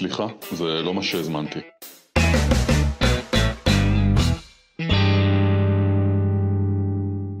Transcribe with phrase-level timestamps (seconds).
[0.00, 1.58] סליחה, זה לא מה שהזמנתי.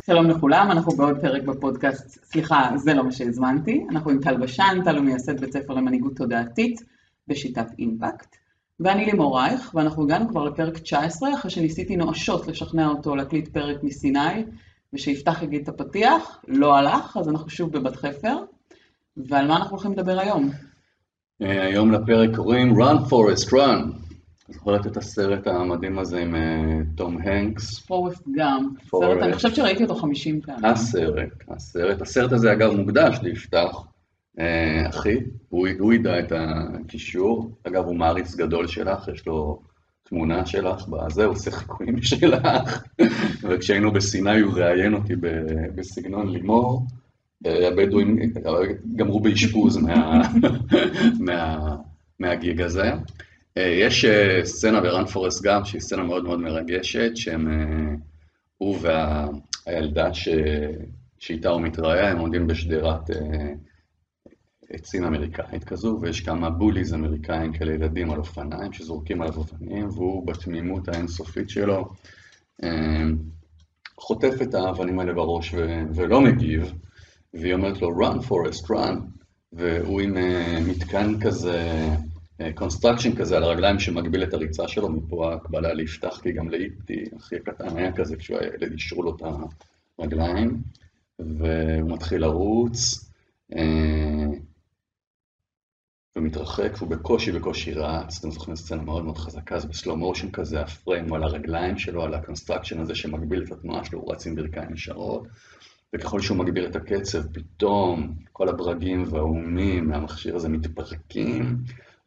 [0.06, 3.86] שלום לכולם, אנחנו בעוד פרק בפודקאסט, סליחה, זה לא מה שהזמנתי.
[3.90, 6.80] אנחנו עם טל בשן, טל הוא מייסד בית ספר למנהיגות תודעתית
[7.28, 8.36] בשיטת אימפקט.
[8.80, 13.82] ואני לימור רייך, ואנחנו הגענו כבר לפרק 19, אחרי שניסיתי נואשות לשכנע אותו להקליט פרק
[13.82, 14.44] מסיני,
[14.92, 18.36] ושיפתח יגיד את הפתיח, לא הלך, אז אנחנו שוב בבת חפר.
[19.16, 20.50] ועל מה אנחנו הולכים לדבר היום?
[21.42, 24.00] אה, היום לפרק קוראים Run Forest Run.
[24.48, 27.78] זוכרת את הסרט המדהים הזה עם אה, תום הנקס?
[27.78, 28.68] פורסט גם.
[28.90, 30.64] סרט, אני חושבת שראיתי אותו 50 פעמים.
[30.64, 32.02] הסרט, הסרט.
[32.02, 33.84] הסרט הזה אגב מוקדש ליפתח,
[34.38, 35.16] אה, אחי,
[35.48, 37.50] הוא, ידע את הקישור.
[37.64, 39.62] אגב, הוא מעריץ גדול שלך, יש לו
[40.02, 42.48] תמונה שלך בזה, הוא עושה חיקויים שלך.
[43.48, 45.14] וכשהיינו בסיני הוא ראיין אותי
[45.74, 46.86] בסגנון לימור.
[47.46, 48.18] אה, הבדואים
[48.96, 50.22] גמרו באשפוז מה,
[51.26, 51.76] מה,
[52.18, 52.92] מהגיג הזה.
[53.56, 57.48] אה, יש אה, סצנה ברן פורסט גאם שהיא סצנה מאוד מאוד מרגשת, שהם,
[58.58, 58.78] הוא
[59.66, 60.28] והילדה ש...
[61.18, 63.10] שאיתה הוא מתראה, הם עומדים בשדרת
[64.70, 70.26] עצים אמריקאית כזו, ויש כמה בוליז אמריקאים כאלה ילדים על אופניים שזורקים עליו אופנים, והוא
[70.26, 71.88] בתמימות האינסופית שלו
[73.98, 75.82] חוטף את האבנים האלה בראש ו...
[75.94, 76.72] ולא מגיב,
[77.34, 78.96] והיא אומרת לו run Forrest run,
[79.52, 81.88] והוא עם אה, מתקן כזה,
[82.54, 87.36] construction כזה על הרגליים שמגביל את הריצה שלו, מפה ההקבלה ליפתח, כי גם ליפתח, אחי
[87.36, 89.22] הקטן היה כזה, כשהוא היה ילד יישרו לו את
[89.98, 90.62] הרגליים,
[91.18, 93.10] והוא מתחיל לרוץ,
[93.56, 94.26] אה,
[96.16, 100.30] ומתרחק, והוא בקושי בקושי רץ, אתם זוכרים סצנה מאוד מאוד חזקה, אז ב slow motion
[100.30, 104.26] כזה, הפריים על הרגליים שלו, על ה construction הזה שמגביל את התנועה שלו, הוא רץ
[104.26, 105.26] עם ברכיים ישרות,
[105.94, 111.56] וככל שהוא מגביר את הקצב, פתאום כל הברגים והאומים מהמכשיר הזה מתפרקים,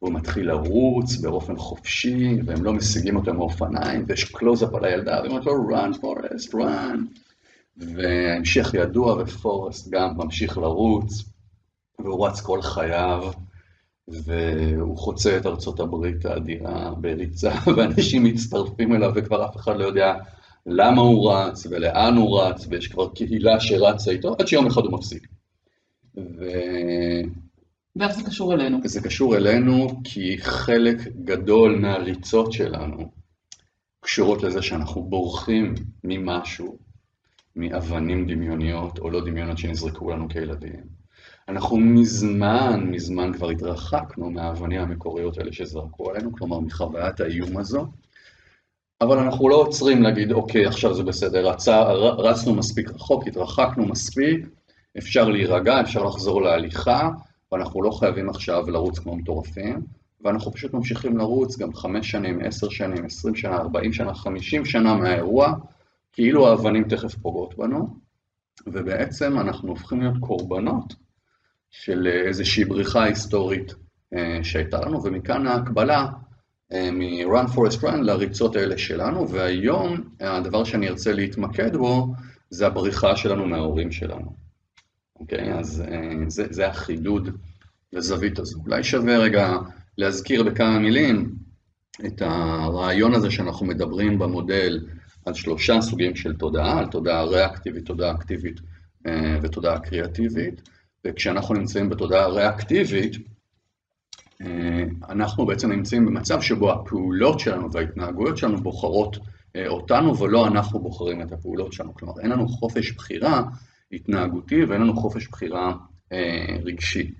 [0.01, 5.19] והוא מתחיל לרוץ באופן חופשי, והם לא משיגים אותו עם האופניים, ויש קלוז-אפ על הילדה,
[5.19, 6.97] והיא אומרת לו, run Forrest, run.
[7.77, 11.23] וההמשך ידוע, ופורסט גם ממשיך לרוץ,
[11.99, 13.31] והוא רץ כל חייו,
[14.07, 20.13] והוא חוצה את ארצות הברית האדירה בריצה, ואנשים מצטרפים אליו, וכבר אף אחד לא יודע
[20.65, 24.93] למה הוא רץ, ולאן הוא רץ, ויש כבר קהילה שרצה איתו, עד שיום אחד הוא
[24.93, 25.27] מפסיק.
[26.17, 26.45] ו...
[27.95, 28.79] ואיך זה קשור אלינו?
[28.85, 33.11] זה קשור אלינו כי חלק גדול מהריצות שלנו
[33.99, 36.77] קשורות לזה שאנחנו בורחים ממשהו,
[37.55, 40.83] מאבנים דמיוניות או לא דמיוניות שנזרקו לנו כילדים.
[41.49, 47.87] אנחנו מזמן, מזמן כבר התרחקנו מהאבנים המקוריות האלה שזרקו עלינו, כלומר מחוויית האיום הזו,
[49.03, 51.81] אבל אנחנו לא עוצרים להגיד, אוקיי, עכשיו זה בסדר, רצה,
[52.17, 54.47] רצנו מספיק רחוק, התרחקנו מספיק,
[54.97, 57.09] אפשר להירגע, אפשר לחזור להליכה,
[57.51, 59.81] ואנחנו לא חייבים עכשיו לרוץ כמו מטורפים,
[60.21, 64.93] ואנחנו פשוט ממשיכים לרוץ גם חמש שנים, עשר שנים, עשרים שנה, ארבעים שנה, חמישים שנה
[64.93, 65.53] מהאירוע,
[66.13, 67.87] כאילו האבנים תכף פוגעות בנו,
[68.67, 70.93] ובעצם אנחנו הופכים להיות קורבנות
[71.71, 73.73] של איזושהי בריחה היסטורית
[74.13, 76.07] אה, שהייתה לנו, ומכאן ההקבלה
[76.71, 82.13] מ-run forest run לריצות האלה שלנו, והיום הדבר שאני ארצה להתמקד בו
[82.49, 84.33] זה הבריחה שלנו מההורים שלנו.
[85.19, 85.53] אוקיי?
[85.53, 85.83] אז
[86.27, 87.29] זה, זה החידוד
[87.93, 88.59] לזווית הזו.
[88.65, 89.53] אולי שווה רגע
[89.97, 91.35] להזכיר בכמה מילים
[92.05, 94.85] את הרעיון הזה שאנחנו מדברים במודל
[95.25, 98.59] על שלושה סוגים של תודעה, על תודעה ריאקטיבית, תודעה אקטיבית
[99.41, 100.69] ותודעה קריאטיבית,
[101.05, 103.32] וכשאנחנו נמצאים בתודעה ריאקטיבית,
[105.09, 109.17] אנחנו בעצם נמצאים במצב שבו הפעולות שלנו וההתנהגויות שלנו בוחרות
[109.67, 111.93] אותנו ולא אנחנו בוחרים את הפעולות שלנו.
[111.93, 113.43] כלומר, אין לנו חופש בחירה
[113.91, 115.73] התנהגותי ואין לנו חופש בחירה
[116.11, 117.11] אה, רגשי.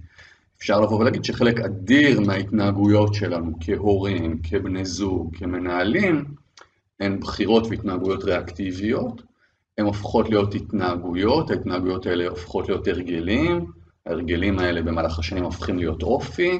[0.57, 6.25] אפשר לבוא ולהגיד שחלק אדיר מההתנהגויות שלנו כהורים, כבני זוג, כמנהלים,
[6.99, 9.23] הן בחירות והתנהגויות ריאקטיביות,
[9.77, 13.65] הן הופכות להיות התנהגויות, ההתנהגויות האלה הופכות להיות הרגלים,
[14.05, 16.59] ההרגלים האלה במהלך השנים הופכים להיות אופי,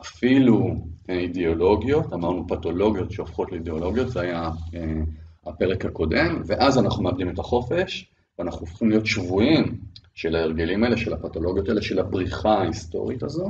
[0.00, 5.02] אפילו אידיאולוגיות, אמרנו פתולוגיות שהופכות לאידיאולוגיות, זה היה אה,
[5.46, 9.78] הפרק הקודם, ואז אנחנו מאבדים את החופש, ואנחנו הופכים להיות שבויים
[10.14, 13.48] של ההרגלים האלה, של הפתולוגיות האלה, של הבריחה ההיסטורית הזו,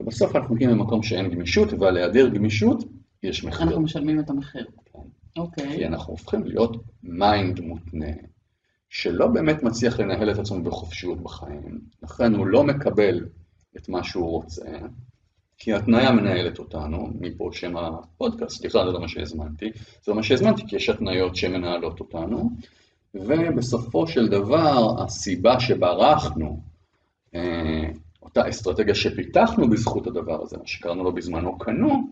[0.00, 2.84] ובסוף אנחנו מגיעים למקום שאין גמישות, ועל היעדר גמישות
[3.22, 3.62] יש מחיר.
[3.62, 4.66] אנחנו משלמים את המחיר.
[5.36, 5.76] אוקיי.
[5.76, 8.12] כי אנחנו הופכים להיות mind מותנה,
[8.90, 13.26] שלא באמת מצליח לנהל את עצמו בחופשיות בחיים, לכן הוא לא מקבל
[13.76, 14.70] את מה שהוא רוצה,
[15.64, 20.22] כי ההתניה מנהלת אותנו, מפה שם הפודקאסט, סליחה, זה לא מה שהזמנתי, זה לא מה
[20.22, 22.50] שהזמנתי, כי יש התניות שמנהלות אותנו,
[23.14, 26.60] ובסופו של דבר, הסיבה שברחנו
[27.34, 27.88] אה,
[28.22, 32.02] אותה אסטרטגיה שפיתחנו בזכות הדבר הזה, מה שקראנו לו בזמנו קנו,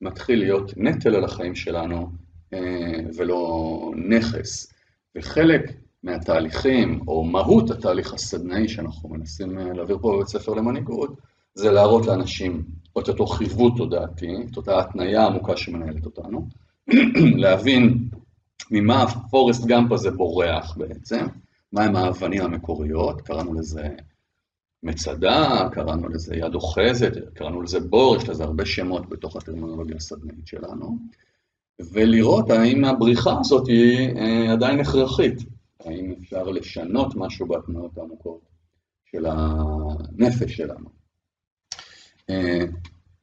[0.00, 2.10] מתחיל להיות נטל על החיים שלנו
[2.52, 4.72] אה, ולא נכס.
[5.16, 5.72] וחלק
[6.02, 12.06] מהתהליכים, או מהות התהליך הסדנאי שאנחנו מנסים אה, להעביר פה בבית ספר למנהיגות, זה להראות
[12.06, 12.62] לאנשים
[12.98, 16.48] את אותו חיווט תודעתי, את אותה התניה עמוקה שמנהלת אותנו,
[17.42, 18.08] להבין
[18.70, 21.26] ממה הפורסט גאמפ הזה בורח בעצם,
[21.72, 23.88] מהם האבנים המקוריות, קראנו לזה
[24.82, 30.46] מצדה, קראנו לזה יד אוחזת, קראנו לזה בור, יש לזה הרבה שמות בתוך הטרמינולוגיה הסדנאית
[30.46, 30.98] שלנו,
[31.92, 35.38] ולראות האם הבריחה הזאת היא אה, עדיין הכרחית,
[35.80, 38.40] האם אפשר לשנות משהו בהתנועות העמוקות
[39.04, 41.05] של הנפש שלנו.
[42.30, 42.64] אה,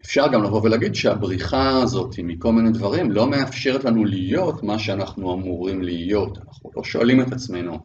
[0.06, 5.34] אפשר גם לבוא ולהגיד שהבריחה הזאת מכל מיני דברים לא מאפשרת לנו להיות מה שאנחנו
[5.34, 6.38] אמורים להיות.
[6.38, 7.80] אנחנו לא שואלים את עצמנו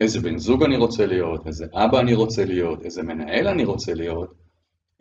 [0.00, 3.94] איזה בן זוג אני רוצה להיות, איזה אבא אני רוצה להיות, איזה מנהל אני רוצה
[3.94, 4.34] להיות,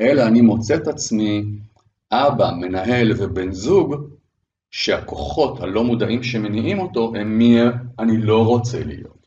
[0.02, 1.44] אלא אני מוצא את עצמי
[2.12, 3.96] אבא, מנהל ובן זוג
[4.72, 7.58] שהכוחות הלא מודעים שמניעים אותו הם מי
[8.00, 9.21] אני לא רוצה להיות.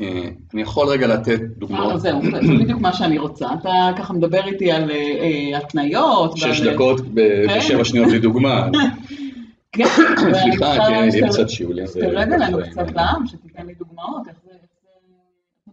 [0.00, 1.92] אה, אני יכול רגע לתת דוגמאות.
[1.92, 3.46] אה, זהו, זה בדיוק מה שאני רוצה.
[3.60, 6.36] אתה ככה מדבר איתי על אה, התניות.
[6.36, 8.68] שש דקות בשבע שניות בלי דוגמה.
[9.72, 9.84] כן,
[10.42, 11.86] סליחה, כי יהיה קצת שיעולים.
[11.86, 14.52] תרד אלינו קצת לעם, שתיתן לי דוגמאות, איך זה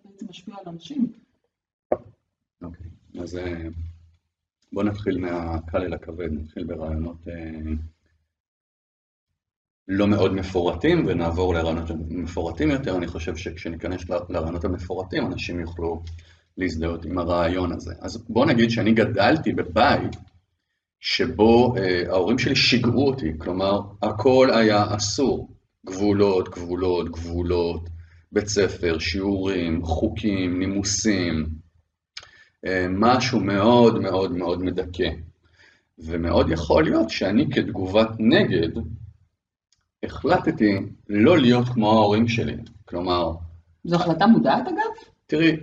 [0.05, 1.07] בעצם משפיע על אנשים.
[2.61, 2.85] אוקיי,
[3.21, 3.39] אז
[4.73, 7.27] בואו נתחיל מהקל אל הכבד, נתחיל ברעיונות
[9.87, 16.03] לא מאוד מפורטים ונעבור לרעיונות מפורטים יותר, אני חושב שכשניכנס לרעיונות המפורטים אנשים יוכלו
[16.57, 17.93] להזדהות עם הרעיון הזה.
[18.01, 20.15] אז בוא נגיד שאני גדלתי בבית
[20.99, 25.49] שבו אה, ההורים שלי שיגעו אותי, כלומר הכל היה אסור,
[25.85, 27.89] גבולות, גבולות, גבולות,
[28.31, 31.45] בית ספר, שיעורים, חוקים, נימוסים,
[32.65, 35.09] אה, משהו מאוד מאוד מאוד מדכא.
[35.99, 38.69] ומאוד יכול להיות שאני כתגובת נגד
[40.03, 40.79] החלטתי
[41.09, 42.55] לא להיות כמו ההורים שלי,
[42.85, 43.31] כלומר...
[43.83, 45.09] זו החלטה מודעת אגב?
[45.27, 45.57] תראי,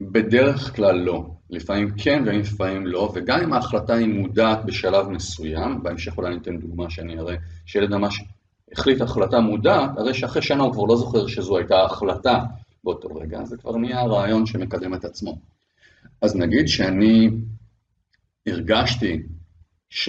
[0.00, 1.30] בדרך כלל לא.
[1.50, 6.58] לפעמים כן ולפעמים לא, וגם אם ההחלטה היא מודעת בשלב מסוים, בהמשך אולי אני אתן
[6.58, 7.36] דוגמה שאני אראה
[7.66, 8.24] שילד ממש
[8.72, 12.38] החליט החלטה מודעת, הרי שאחרי שנה הוא כבר לא זוכר שזו הייתה החלטה
[12.84, 15.38] באותו רגע, זה כבר נהיה הרעיון שמקדם את עצמו.
[16.22, 17.30] אז נגיד שאני
[18.46, 19.22] הרגשתי
[19.90, 20.08] ש...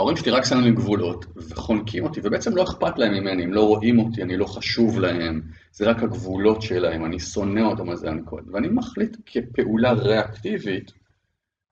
[0.00, 3.66] ההורים שלי רק שמים לי גבולות וחונקים אותי, ובעצם לא אכפת להם ממני, הם לא
[3.66, 5.42] רואים אותי, אני לא חשוב להם,
[5.72, 8.44] זה רק הגבולות שלהם, אני שונא אותם על זה אני כואב.
[8.52, 10.92] ואני מחליט כפעולה ריאקטיבית,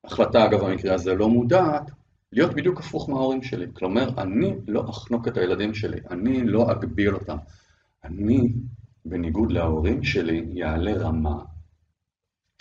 [0.05, 1.91] החלטה אגב במקרה הזה לא מודעת,
[2.33, 3.67] להיות בדיוק הפוך מההורים שלי.
[3.73, 7.37] כלומר, אני לא אחנוק את הילדים שלי, אני לא אגביל אותם.
[8.05, 8.53] אני,
[9.05, 11.39] בניגוד להורים שלי, יעלה רמה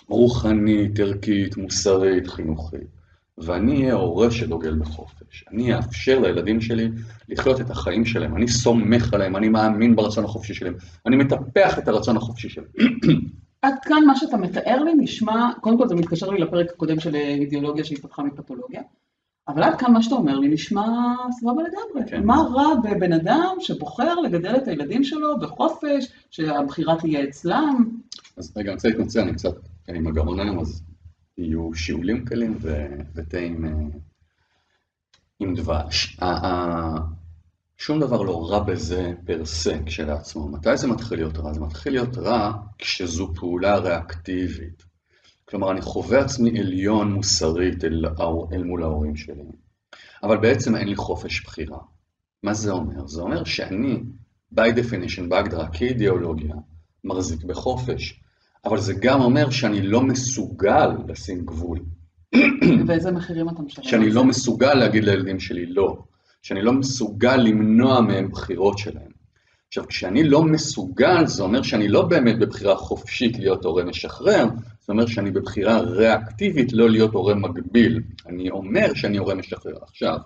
[0.08, 2.97] רוחנית, ערכית, מוסרית, חינוכית.
[3.38, 5.46] ואני אהיה הורה שדוגל בחופש.
[5.52, 6.90] אני אאפשר לילדים שלי
[7.30, 10.74] לחיות את החיים שלהם, אני סומך עליהם, אני מאמין ברצון החופשי שלהם,
[11.06, 12.68] אני מטפח את הרצון החופשי שלהם.
[13.62, 17.16] עד כאן מה שאתה מתאר לי נשמע, קודם כל זה מתקשר לי לפרק הקודם של
[17.16, 18.82] אידיאולוגיה שהתפתחה מפתולוגיה,
[19.48, 22.12] אבל עד כאן מה שאתה אומר לי נשמע סבבה לגמרי.
[22.12, 22.24] כן.
[22.24, 27.90] מה רע בבן אדם שבוחר לגדל את הילדים שלו בחופש, שהבחירה תהיה אצלם?
[28.38, 29.56] אז רגע, אני רוצה להתנצל, אני קצת
[29.88, 30.84] עם הגרון היום, אז
[31.38, 32.58] יהיו שיעולים קלים
[33.16, 34.00] ותה עם, אה,
[35.40, 36.18] עם דבש.
[37.78, 40.48] שום דבר לא רע בזה פר סה כשלעצמו.
[40.50, 41.54] מתי זה מתחיל להיות רע?
[41.54, 44.84] זה מתחיל להיות רע כשזו פעולה ריאקטיבית.
[45.46, 48.06] כלומר, אני חווה עצמי עליון מוסרית אל,
[48.54, 49.44] אל מול ההורים שלי,
[50.24, 51.80] אבל בעצם אין לי חופש בחירה.
[52.44, 53.08] מה זה אומר?
[53.08, 54.04] זה אומר שאני,
[54.56, 56.56] by definition, בהגדרה, כאידיאולוגיה,
[57.04, 58.22] מחזיק בחופש.
[58.68, 61.80] אבל זה גם אומר שאני לא מסוגל לשים גבול.
[62.88, 63.84] ואיזה מחירים אתה משלם?
[63.84, 65.98] שאני לא מסוגל להגיד לילדים שלי לא.
[66.42, 69.18] שאני לא מסוגל למנוע מהם בחירות שלהם.
[69.68, 74.46] עכשיו, כשאני לא מסוגל, זה אומר שאני לא באמת בבחירה חופשית להיות הורה משחרר,
[74.82, 78.02] זה אומר שאני בבחירה ריאקטיבית לא להיות הורה מגביל.
[78.28, 79.78] אני אומר שאני הורה משחרר.
[79.84, 80.18] עכשיו,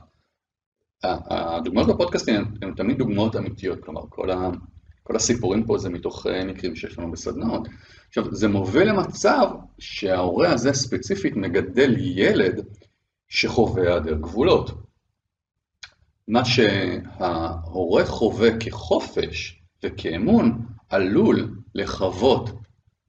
[1.03, 4.49] הדוגמאות בפודקאסטים הן תמיד דוגמאות אמיתיות, כלומר, כל, ה,
[5.11, 7.67] כל הסיפורים פה זה מתוך אה, מקרים שיש לנו בסדנאות.
[8.07, 9.47] עכשיו, זה מוביל למצב
[9.79, 12.65] שההורה הזה ספציפית מגדל ילד
[13.27, 14.71] שחווה היעדר גבולות.
[16.27, 22.49] מה שההורה חווה כחופש וכאמון עלול לחוות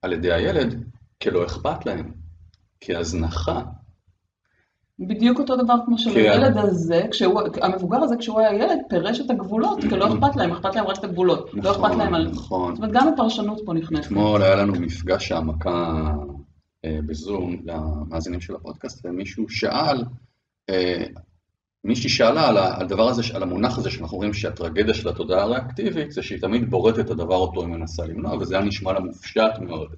[0.02, 0.84] על ידי הילד
[1.22, 2.12] כלא אכפת להם,
[2.80, 3.62] כהזנחה,
[5.08, 9.80] בדיוק אותו דבר כמו שלילד הזה, כשהוא, המבוגר הזה כשהוא היה ילד, פירש את הגבולות,
[9.80, 11.50] כי לא אכפת להם, אכפת להם רק את הגבולות.
[11.54, 12.28] לא אכפת להם על...
[12.28, 12.74] נכון.
[12.74, 14.06] זאת אומרת, גם הפרשנות פה נכנסת.
[14.06, 16.12] אתמול היה לנו מפגש העמקה
[16.84, 20.04] אה, בזום למאזינים של הפודקאסט, ומישהו שאל,
[20.70, 21.04] אה,
[21.84, 26.22] מישהי שאלה על הדבר הזה, על המונח הזה שאנחנו רואים שהטרגדיה של התודעה הריאקטיבית זה
[26.22, 29.88] שהיא תמיד בורטת את הדבר אותו היא מנסה למנוע, וזה היה נשמע לה מופשט מאוד,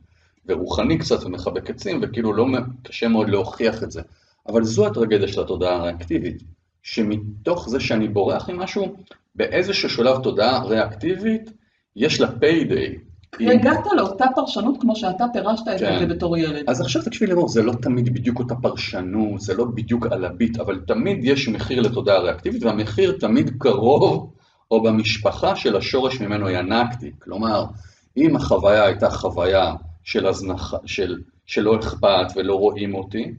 [0.47, 2.47] ורוחני קצת ומחבק עצים, וכאילו לא
[2.83, 4.03] קשה מאוד להוכיח את זה.
[4.49, 6.43] אבל זו הטרגדיה של התודעה הריאקטיבית,
[6.83, 8.97] שמתוך זה שאני בורח עם משהו,
[9.35, 11.51] באיזשהו שלב תודעה ריאקטיבית,
[11.97, 12.99] יש לה פיידיי,
[13.41, 15.99] הגעת לאותה פרשנות כמו שאתה פירשת את כן.
[15.99, 16.65] זה בתור ילד.
[16.67, 20.61] אז עכשיו תקשיבי לימור, זה לא תמיד בדיוק אותה פרשנות, זה לא בדיוק על הביט,
[20.61, 24.33] אבל תמיד יש מחיר לתודעה ריאקטיבית, והמחיר תמיד קרוב
[24.71, 27.11] או במשפחה של השורש ממנו ינקתי.
[27.19, 27.65] כלומר,
[28.17, 29.75] אם החוויה הייתה חוויה
[30.05, 33.35] של הזנחה, של, שלא אכפת ולא רואים אותי,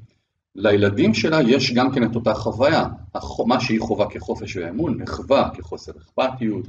[0.56, 2.86] לילדים שלה יש גם כן את אותה חוויה.
[3.46, 6.68] מה שהיא חווה כחופש ואמון, נחווה כחוסר אכפתיות,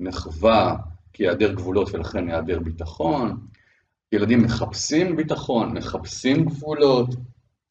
[0.00, 0.76] נחווה
[1.12, 3.36] כהיעדר גבולות ולכן היעדר ביטחון.
[4.12, 7.08] ילדים מחפשים ביטחון, מחפשים גבולות.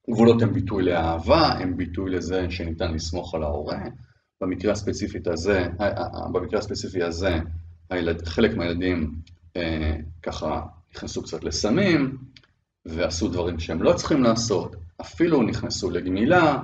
[0.10, 3.79] גבולות הם ביטוי לאהבה, הם ביטוי לזה שניתן לסמוך על ההורה.
[4.41, 5.67] במקרה הספציפי הזה,
[6.31, 7.39] במקרה הספציפי הזה,
[7.89, 9.15] הילד, חלק מהילדים
[9.58, 10.62] אה, ככה
[10.96, 12.17] נכנסו קצת לסמים,
[12.86, 16.58] ועשו דברים שהם לא צריכים לעשות, אפילו נכנסו לגמילה,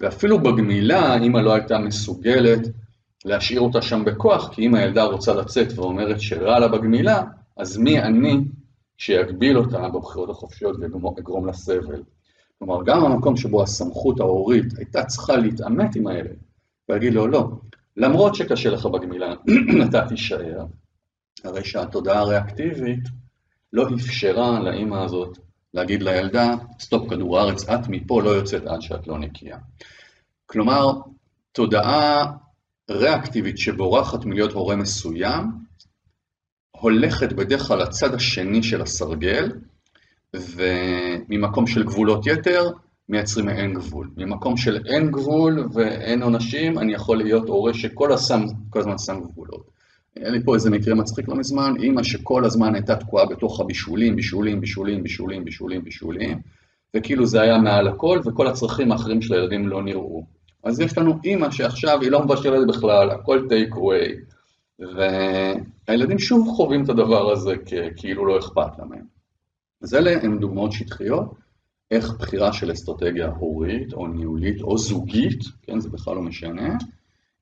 [0.00, 2.60] ואפילו בגמילה אמא לא הייתה מסוגלת
[3.24, 7.22] להשאיר אותה שם בכוח, כי אם הילדה רוצה לצאת ואומרת שרע לה בגמילה,
[7.56, 8.44] אז מי אני
[8.98, 12.02] שיגביל אותה בבחירות החופשיות ויגרום לה סבל.
[12.58, 16.36] כלומר, גם המקום שבו הסמכות ההורית הייתה צריכה להתעמת עם הילד,
[16.88, 17.50] ולהגיד לו, לא,
[17.96, 19.34] למרות שקשה לך בגמילה,
[19.88, 20.64] אתה תישאר,
[21.44, 23.00] הרי שהתודעה הריאקטיבית
[23.72, 25.38] לא אפשרה לאימא הזאת
[25.74, 29.58] להגיד לילדה, סטופ כדור הארץ, את מפה לא יוצאת עד שאת לא נקייה.
[30.46, 30.92] כלומר,
[31.52, 32.32] תודעה
[32.90, 35.44] ריאקטיבית שבורחת מלהיות הורה מסוים,
[36.70, 39.52] הולכת בדרך כלל לצד השני של הסרגל,
[40.34, 42.70] וממקום של גבולות יתר,
[43.08, 44.10] מייצרים אין גבול.
[44.16, 49.20] ממקום של אין גבול ואין עונשים, אני יכול להיות הורה שכל הסם, כל הזמן שם
[49.20, 49.77] גבולות.
[50.20, 54.16] היה לי פה איזה מקרה מצחיק לא מזמן, אימא שכל הזמן הייתה תקועה בתוך הבישולים,
[54.16, 56.38] בישולים, בישולים, בישולים, בישולים, בישולים,
[56.96, 60.24] וכאילו זה היה מעל הכל, וכל הצרכים האחרים של הילדים לא נראו.
[60.64, 64.14] אז יש לנו אימא שעכשיו היא לא מבשלת בכלל, הכל טייק אווי,
[64.78, 67.54] והילדים שוב חווים את הדבר הזה
[67.96, 69.04] כאילו לא אכפת להם.
[69.82, 71.34] אז אלה הן דוגמאות שטחיות,
[71.90, 76.76] איך בחירה של אסטרטגיה הורית או ניהולית או זוגית, כן, זה בכלל לא משנה,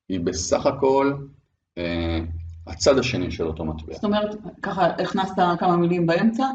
[0.09, 1.13] היא בסך הכל
[1.79, 2.21] אה,
[2.67, 3.95] הצד השני של אותו מטבע.
[3.95, 6.47] זאת אומרת, ככה הכנסת כמה מילים באמצע,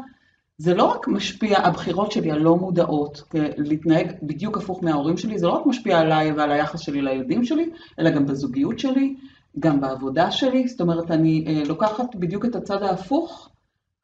[0.58, 3.22] זה לא רק משפיע, הבחירות שלי הלא מודעות,
[3.56, 7.70] להתנהג בדיוק הפוך מההורים שלי, זה לא רק משפיע עליי ועל היחס שלי לילדים שלי,
[7.98, 9.16] אלא גם בזוגיות שלי,
[9.58, 13.48] גם בעבודה שלי, זאת אומרת, אני אה, לוקחת בדיוק את הצד ההפוך,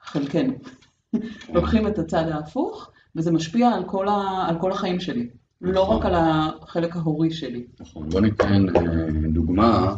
[0.01, 0.53] חלקנו,
[1.55, 5.29] לוקחים את הצד ההפוך, וזה משפיע על כל, ה, על כל החיים שלי,
[5.61, 7.67] לא רק על החלק ההורי שלי.
[7.81, 8.67] נכון, בוא ניתן
[9.33, 9.95] דוגמה,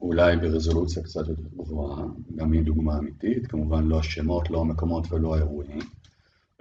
[0.00, 2.04] אולי ברזולוציה קצת יותר גבוהה,
[2.36, 5.78] גם היא דוגמה אמיתית, כמובן לא השמות, לא המקומות ולא האירועים,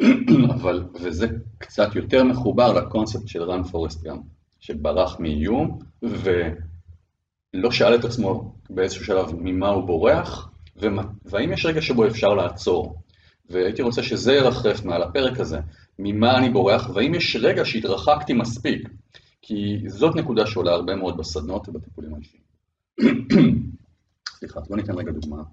[0.56, 1.28] אבל, וזה
[1.58, 4.18] קצת יותר מחובר לקונספט של רן פורסט גם,
[4.60, 10.52] שברח מאיום, ולא שאל את עצמו באיזשהו שלב ממה הוא בורח,
[11.26, 12.96] והאם יש רגע שבו אפשר לעצור.
[13.50, 15.60] והייתי רוצה שזה ירחף מעל הפרק הזה,
[16.00, 18.90] ממה אני בורח, והאם יש רגע שהתרחקתי מספיק,
[19.42, 22.49] כי זאת נקודה שעולה הרבה מאוד בסדנות ובטיפולים האישיים.
[24.38, 25.44] סליחה, בוא ניתן רגע דוגמה.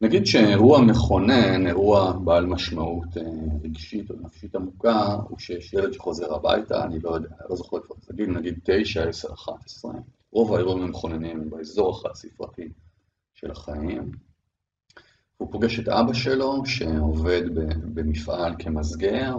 [0.00, 3.16] נגיד שאירוע מכונן, אירוע בעל משמעות
[3.64, 7.94] רגשית או נפשית עמוקה, הוא שיש ילד שחוזר הביתה, אני לא יודע, לא זוכר איפה
[8.02, 9.92] זה גיל, נגיד 9, 10, 11,
[10.32, 12.68] רוב האירועים המכוננים הם באזור החד ספרתי
[13.34, 14.10] של החיים.
[15.36, 17.42] הוא פוגש את אבא שלו שעובד
[17.94, 19.36] במפעל כמסגר,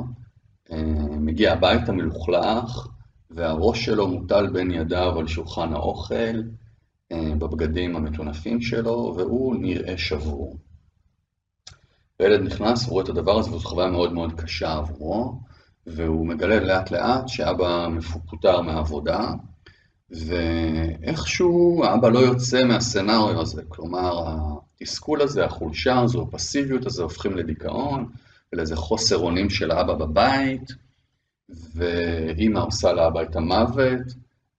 [1.19, 2.87] מגיע הביתה מלוכלך,
[3.29, 6.41] והראש שלו מוטל בין ידיו על שולחן האוכל,
[7.11, 10.57] בבגדים המטונפים שלו, והוא נראה שבור.
[12.19, 15.39] הילד נכנס ורואה את הדבר הזה, וזו חוויה מאוד מאוד קשה עבורו,
[15.87, 19.33] והוא מגלה לאט לאט שאבא מפוטר מהעבודה,
[20.09, 24.23] ואיכשהו האבא לא יוצא מהסצנריו הזה, כלומר
[24.81, 28.09] התסכול הזה, החולשה הזו, הפסיביות הזו הופכים לדיכאון,
[28.53, 30.71] ולאיזה חוסר אונים של האבא בבית,
[31.75, 34.01] ואימא עושה לאבא את המוות,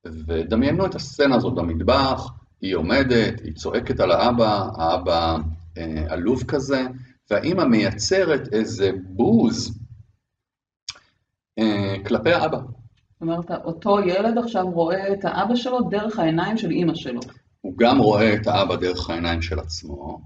[0.05, 2.31] ודמיינו את הסצנה הזאת במטבח,
[2.63, 5.37] היא עומדת, היא צועקת על האבא, האבא
[5.79, 6.87] אה, עלוב כזה,
[7.31, 9.79] והאימא מייצרת איזה בוז
[11.59, 12.59] אה, כלפי האבא.
[12.59, 17.21] זאת אומרת, אותו ילד עכשיו רואה את האבא שלו דרך העיניים של אימא שלו.
[17.61, 20.21] הוא גם רואה את האבא דרך העיניים של עצמו,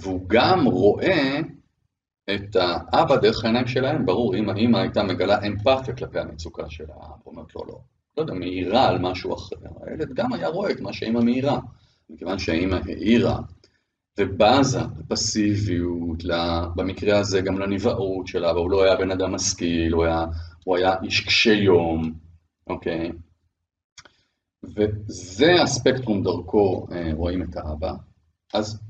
[0.00, 1.40] והוא גם רואה
[2.34, 2.56] את
[2.92, 7.54] האבא דרך העיניים שלהם, ברור, אם האמא הייתה מגלה אמפתיה כלפי המצוקה של האבא, אומרת
[7.54, 7.80] לו לא,
[8.16, 9.56] לא יודע, מעירה על משהו אחר,
[9.86, 11.60] הילד גם היה רואה את מה שהאמא מעירה,
[12.10, 13.38] מכיוון שהאמא העירה
[14.20, 16.24] ובזה לפסיביות,
[16.76, 20.26] במקרה הזה גם לנבערות של אבא, הוא לא היה בן אדם משכיל, הוא היה,
[20.64, 22.12] הוא היה איש קשה יום,
[22.66, 23.12] אוקיי?
[24.64, 27.92] וזה הספקטרום דרכו אה, רואים את האבא.
[28.54, 28.80] אז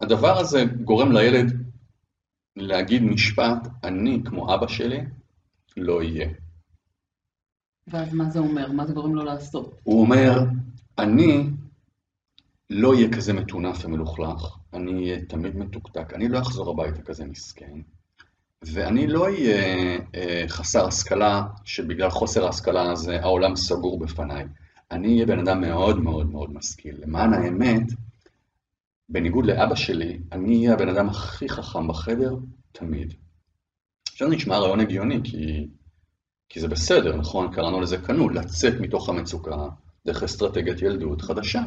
[0.00, 1.52] הדבר הזה גורם לילד
[2.56, 5.00] להגיד משפט, אני כמו אבא שלי,
[5.76, 6.28] לא אהיה.
[7.90, 8.72] ואז מה זה אומר?
[8.72, 9.80] מה זה גורם לו לעשות?
[9.82, 10.40] הוא אומר,
[10.98, 11.50] אני
[12.70, 17.80] לא אהיה כזה מטונף ומלוכלך, אני אהיה תמיד מתוקתק, אני לא אחזור הביתה כזה מסכן,
[18.62, 24.44] ואני לא אהיה אה, חסר השכלה, שבגלל חוסר ההשכלה הזה העולם סגור בפניי.
[24.90, 26.96] אני אהיה בן אדם מאוד מאוד מאוד משכיל.
[27.02, 27.82] למען האמת,
[29.08, 32.36] בניגוד לאבא שלי, אני אהיה הבן אדם הכי חכם בחדר,
[32.72, 33.14] תמיד.
[34.08, 35.68] עכשיו נשמע רעיון הגיוני, כי,
[36.48, 37.52] כי זה בסדר, נכון?
[37.52, 39.68] קראנו לזה קנו, לצאת מתוך המצוקה
[40.06, 41.62] דרך אסטרטגיית ילדות חדשה.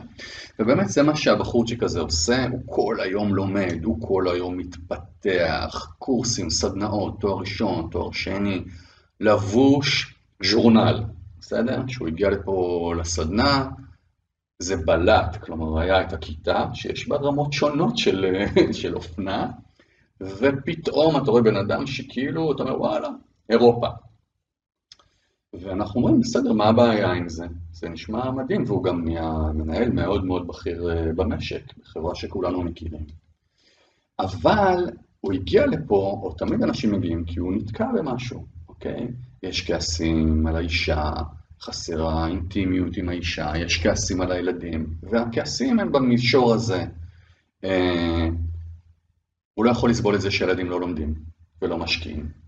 [0.60, 6.50] ובאמת זה מה שהבחורצ'יק הזה עושה, הוא כל היום לומד, הוא כל היום מתפתח, קורסים,
[6.50, 8.64] סדנאות, תואר ראשון, תואר שני,
[9.20, 11.04] לבוש ז'ורנל,
[11.40, 11.84] בסדר?
[11.88, 13.70] כשהוא הגיע לפה לסדנה,
[14.60, 18.44] זה בלט, כלומר היה את הכיתה שיש בה רמות שונות של,
[18.82, 19.48] של אופנה,
[20.22, 23.10] ופתאום אתה רואה בן אדם שכאילו, אתה אומר וואלה,
[23.50, 23.88] אירופה.
[25.54, 27.46] ואנחנו אומרים, בסדר, מה הבעיה עם זה?
[27.72, 33.06] זה נשמע מדהים, והוא גם נהיה מנהל מאוד מאוד בכיר אה, במשק, בחברה שכולנו מכירים.
[34.20, 34.90] אבל
[35.22, 39.08] הוא הגיע לפה, או תמיד אנשים מגיעים, כי הוא נתקע במשהו, אוקיי?
[39.44, 41.12] יש כעסים על האישה,
[41.62, 46.86] חסרה אינטימיות עם האישה, יש כעסים על הילדים, והכעסים הם במישור הזה.
[47.64, 48.28] אה,
[49.54, 51.14] הוא לא יכול לסבול את זה שילדים לא לומדים
[51.62, 52.41] ולא משקיעים.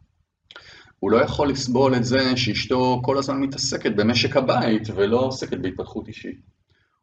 [1.04, 6.08] הוא לא יכול לסבול את זה שאשתו כל הזמן מתעסקת במשק הבית ולא עוסקת בהתפתחות
[6.08, 6.39] אישית.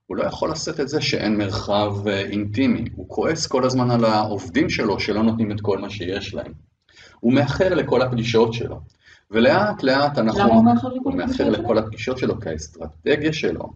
[0.07, 2.85] הוא לא יכול לשאת את זה שאין מרחב אה, אינטימי.
[2.95, 6.53] הוא כועס כל הזמן על העובדים שלו שלא נותנים את כל מה שיש להם.
[7.21, 8.81] הוא מאחר לכל הפגישות שלו.
[9.31, 10.41] ולאט לאט אנחנו...
[10.41, 13.73] למה הוא מאחר לכל הוא מאחר לכל הפגישות שלו, כי האסטרטגיה שלו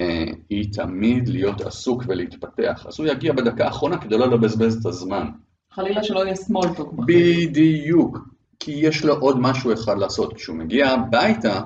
[0.00, 2.86] אה, היא תמיד להיות עסוק ולהתפתח.
[2.88, 5.26] אז הוא יגיע בדקה האחרונה כדי לא לבזבז את הזמן.
[5.72, 6.94] חלילה שלא יהיה סמולטוק.
[7.06, 8.18] בדיוק,
[8.64, 10.32] כי יש לו עוד משהו אחד לעשות.
[10.32, 11.60] כשהוא מגיע הביתה,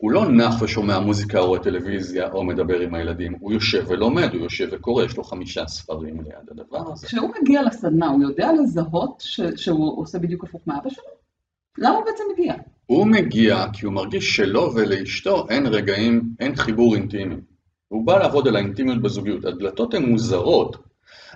[0.00, 4.42] הוא לא נח ושומע מוזיקה או טלוויזיה או מדבר עם הילדים, הוא יושב ולומד, הוא
[4.42, 7.06] יושב וקורא, יש לו חמישה ספרים ליד הדבר הזה.
[7.06, 11.04] כשהוא מגיע לסדנה, הוא יודע לזהות ש- שהוא עושה בדיוק הפוך מאבא שלו?
[11.78, 12.54] למה הוא בעצם מגיע?
[12.86, 17.36] הוא מגיע כי הוא מרגיש שלו ולאשתו אין רגעים, אין חיבור אינטימי.
[17.88, 19.44] הוא בא לעבוד על האינטימיות בזוגיות.
[19.44, 20.76] הדלתות הן מוזרות,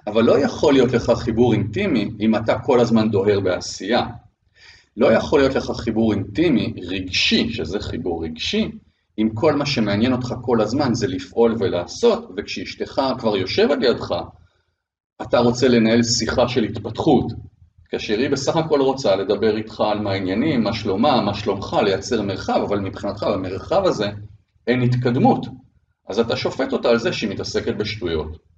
[0.06, 4.06] אבל לא יכול להיות לך חיבור אינטימי אם אתה כל הזמן דוהר בעשייה.
[4.96, 8.70] לא יכול להיות לך חיבור אינטימי, רגשי, שזה חיבור רגשי,
[9.18, 14.14] אם כל מה שמעניין אותך כל הזמן זה לפעול ולעשות, וכשאשתך כבר יושבת לידך,
[15.22, 17.32] אתה רוצה לנהל שיחה של התפתחות,
[17.90, 22.22] כאשר היא בסך הכל רוצה לדבר איתך על מה העניינים, מה שלומה, מה שלומך, לייצר
[22.22, 24.10] מרחב, אבל מבחינתך במרחב הזה
[24.66, 25.46] אין התקדמות.
[26.08, 28.49] אז אתה שופט אותה על זה שהיא מתעסקת בשטויות.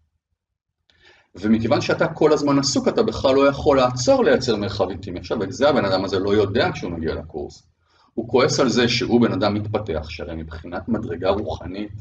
[1.34, 5.18] ומכיוון שאתה כל הזמן עסוק, אתה בכלל לא יכול לעצור לייצר מרחב אינטימי.
[5.18, 7.62] עכשיו, את זה הבן אדם הזה לא יודע כשהוא מגיע לקורס.
[8.14, 11.92] הוא כועס על זה שהוא בן אדם מתפתח, שהרי מבחינת מדרגה רוחנית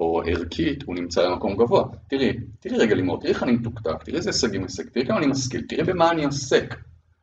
[0.00, 1.84] או ערכית, הוא נמצא במקום גבוה.
[2.10, 5.26] תראי, תראי רגע לימור, תראי איך אני מתוקתק, תראי איזה הישגים עסק, תראי כמה אני
[5.26, 6.74] משכיל, תראי במה אני עוסק.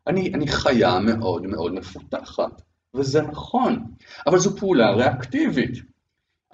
[0.08, 2.62] אני, אני חיה מאוד מאוד מפותחת,
[2.94, 3.84] וזה נכון,
[4.28, 5.78] אבל זו פעולה ריאקטיבית.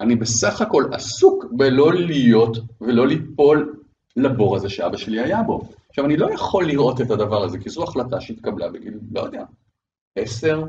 [0.00, 3.81] אני בסך הכל עסוק בלא להיות ולא ליפול
[4.16, 5.60] לבור הזה שאבא שלי היה בו.
[5.88, 9.44] עכשיו, אני לא יכול לראות את הדבר הזה, כי זו החלטה שהתקבלה בגיל, לא יודע,
[10.16, 10.64] עשר,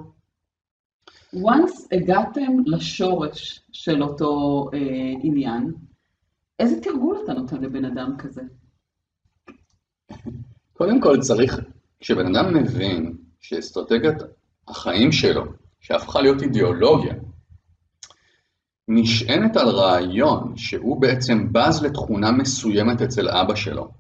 [1.35, 4.79] once הגעתם לשורש של אותו אה,
[5.21, 5.73] עניין,
[6.59, 8.41] איזה תרגול אתה נותן לבן אדם כזה?
[10.73, 11.59] קודם כל צריך,
[11.99, 14.17] כשבן אדם מבין שאסטרטגיית
[14.67, 15.43] החיים שלו,
[15.79, 17.13] שהפכה להיות אידיאולוגיה,
[18.95, 23.91] נשענת על רעיון שהוא בעצם בז לתכונה מסוימת אצל אבא שלו,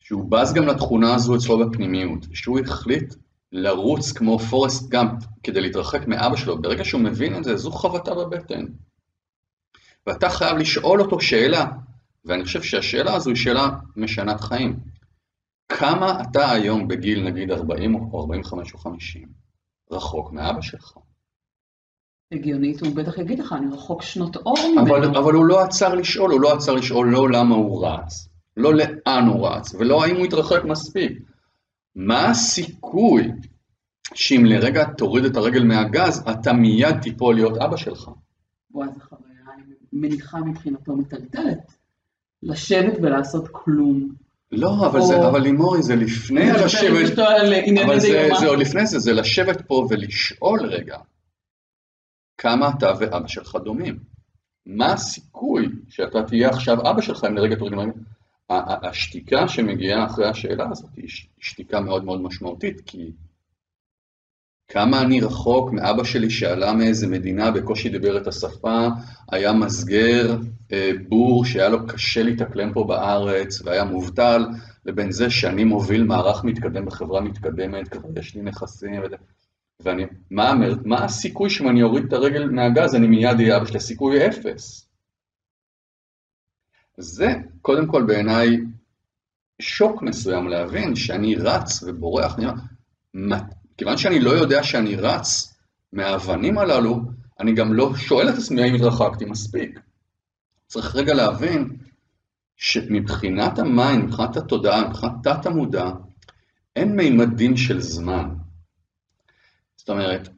[0.00, 3.14] שהוא בז גם לתכונה הזו אצלו בפנימיות, שהוא החליט
[3.52, 8.14] לרוץ כמו פורסט גאמפ כדי להתרחק מאבא שלו, ברגע שהוא מבין את זה, זו חבטה
[8.14, 8.64] בבטן.
[10.06, 11.66] ואתה חייב לשאול אותו שאלה,
[12.24, 14.80] ואני חושב שהשאלה הזו היא שאלה משנת חיים.
[15.68, 19.28] כמה אתה היום בגיל נגיד 40 או 45 או 50
[19.90, 20.94] רחוק מאבא שלך?
[22.34, 24.80] הגיונית, הוא בטח יגיד לך, אני רחוק שנות אור ממנו.
[24.86, 28.74] אבל, אבל הוא לא עצר לשאול, הוא לא עצר לשאול לא למה הוא רץ, לא
[28.74, 31.12] לאן הוא רץ, ולא האם הוא התרחק מספיק.
[31.96, 33.30] מה הסיכוי
[34.14, 38.10] שאם לרגע תוריד את הרגל מהגז, אתה מיד תיפול להיות אבא שלך?
[38.70, 41.72] וואי, זו חוויה, אני מניחה מבחינתו מטלטלת.
[42.42, 44.08] לשבת ולעשות כלום.
[44.52, 47.18] לא, אבל או- זה, אבל לימורי, זה לפני לשבת,
[47.84, 48.28] אבל זה.
[48.40, 50.98] זה עוד לפני זה, זה לשבת פה ולשאול רגע,
[52.38, 53.98] כמה אתה ואבא שלך דומים.
[54.66, 57.56] מה הסיכוי שאתה תהיה עכשיו אבא שלך אם לרגע
[58.50, 63.12] ה- השתיקה שמגיעה אחרי השאלה הזאת היא שתיקה מאוד מאוד משמעותית, כי
[64.68, 68.88] כמה אני רחוק מאבא שלי שעלה מאיזה מדינה, בקושי דיבר את השפה,
[69.32, 70.36] היה מסגר
[70.72, 74.44] אה, בור שהיה לו קשה להתאקלם פה בארץ והיה מובטל,
[74.86, 79.16] לבין זה שאני מוביל מערך מתקדם בחברה מתקדמת, כבר יש לי נכסים, וזה-
[79.80, 80.52] ואני, מה,
[80.84, 83.76] מה הסיכוי שאם אני אוריד את הרגל מהגז אני מיד אהיה אבא שלי?
[83.76, 84.88] הסיכוי אפס.
[86.96, 87.26] זה
[87.62, 88.56] קודם כל בעיניי
[89.58, 92.46] שוק מסוים להבין שאני רץ ובורח, אני
[93.14, 93.40] מה,
[93.76, 95.54] כיוון שאני לא יודע שאני רץ
[95.92, 97.00] מהאבנים הללו,
[97.40, 99.80] אני גם לא שואל את עצמי האם התרחקתי מספיק.
[100.66, 101.76] צריך רגע להבין
[102.56, 105.90] שמבחינת ה mind, מבחינת התודעה, מבחינת תת המודע,
[106.76, 108.43] אין מימדים של זמן.
[109.84, 110.28] זאת אומרת,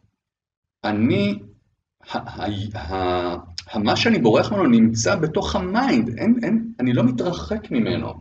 [0.85, 1.38] אני,
[2.11, 3.37] ה- ה-
[3.74, 8.14] ה- מה שאני בורח ממנו נמצא בתוך ה mind, אין, אין, אני לא מתרחק ממנו.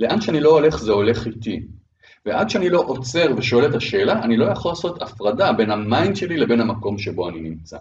[0.00, 1.66] לאן שאני לא הולך זה הולך איתי.
[2.26, 6.16] ועד שאני לא עוצר ושואל את השאלה, אני לא יכול לעשות הפרדה בין ה mind
[6.16, 7.78] שלי לבין המקום שבו אני נמצא.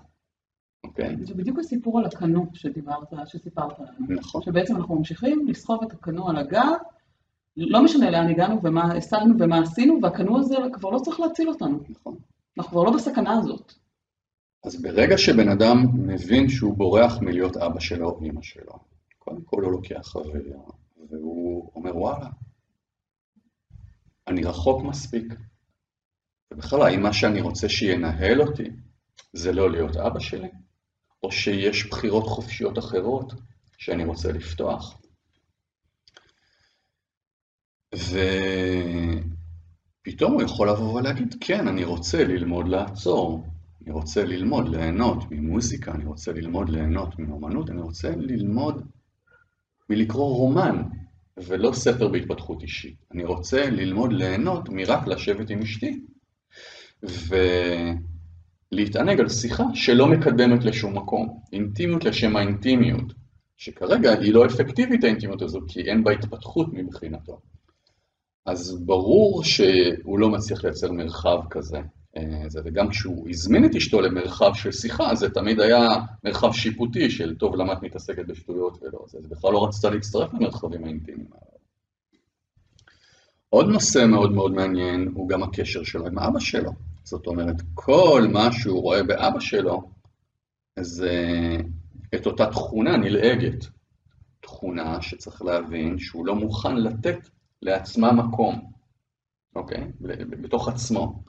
[0.84, 1.16] אוקיי?
[1.24, 4.16] זה בדיוק הסיפור על הקנו שדיברת, שסיפרת לנו.
[4.20, 4.42] נכון.
[4.42, 6.78] שבעצם אנחנו ממשיכים לסחוב את הקנו על הגב,
[7.58, 11.80] לא משנה לאן הגענו ומה השגנו ומה עשינו, והקנו הזה כבר לא צריך להציל אותנו.
[11.90, 12.16] נכון.
[12.60, 13.74] אנחנו כבר לא בסכנה הזאת.
[14.64, 18.74] אז ברגע שבן אדם מבין שהוא בורח מלהיות אבא שלו או אמא שלו,
[19.18, 20.58] קודם כל הוא לוקח חוויה,
[21.10, 22.30] והוא אומר וואלה,
[24.28, 25.34] אני רחוק מספיק.
[26.52, 28.70] ובכלל, האם מה שאני רוצה שינהל אותי
[29.34, 30.50] זה לא להיות אבא שלי?
[31.24, 33.34] או שיש בחירות חופשיות אחרות
[33.78, 35.02] שאני רוצה לפתוח?
[40.10, 43.44] ופתאום הוא יכול לבוא ולהגיד, כן, אני רוצה ללמוד לעצור,
[43.84, 48.84] אני רוצה ללמוד ליהנות ממוזיקה, אני רוצה ללמוד ליהנות מאומנות, אני רוצה ללמוד
[49.90, 50.82] מלקרוא רומן
[51.38, 52.96] ולא ספר בהתפתחות אישית.
[53.12, 56.00] אני רוצה ללמוד ליהנות מרק לשבת עם אשתי
[58.72, 61.40] ולהתענג על שיחה שלא מקדמת לשום מקום.
[61.54, 63.14] אינטימיות לשם האינטימיות,
[63.58, 67.40] שכרגע היא לא אפקטיבית האינטימיות הזו כי אין בה התפתחות מבחינתו.
[68.50, 71.82] אז ברור שהוא לא מצליח לייצר מרחב כזה.
[72.18, 75.88] אה, וגם כשהוא הזמין את אשתו למרחב של שיחה, זה תמיד היה
[76.24, 80.34] מרחב שיפוטי של טוב, למה את מתעסקת בשטויות ולא זה, זה בכלל לא רצתה להצטרף
[80.34, 81.60] למרחבים האינטימיים האלה.
[83.50, 86.72] עוד נושא מאוד מאוד מעניין הוא גם הקשר שלו עם אבא שלו.
[87.04, 89.92] זאת אומרת, כל מה שהוא רואה באבא שלו
[90.80, 91.18] זה
[92.16, 93.66] את אותה תכונה נלעגת.
[94.42, 97.30] תכונה שצריך להבין שהוא לא מוכן לתת
[97.62, 98.72] לעצמה מקום,
[99.56, 99.92] אוקיי?
[100.42, 101.24] בתוך עצמו.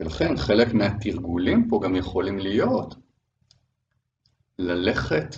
[0.00, 2.94] ולכן חלק מהתרגולים פה גם יכולים להיות
[4.58, 5.36] ללכת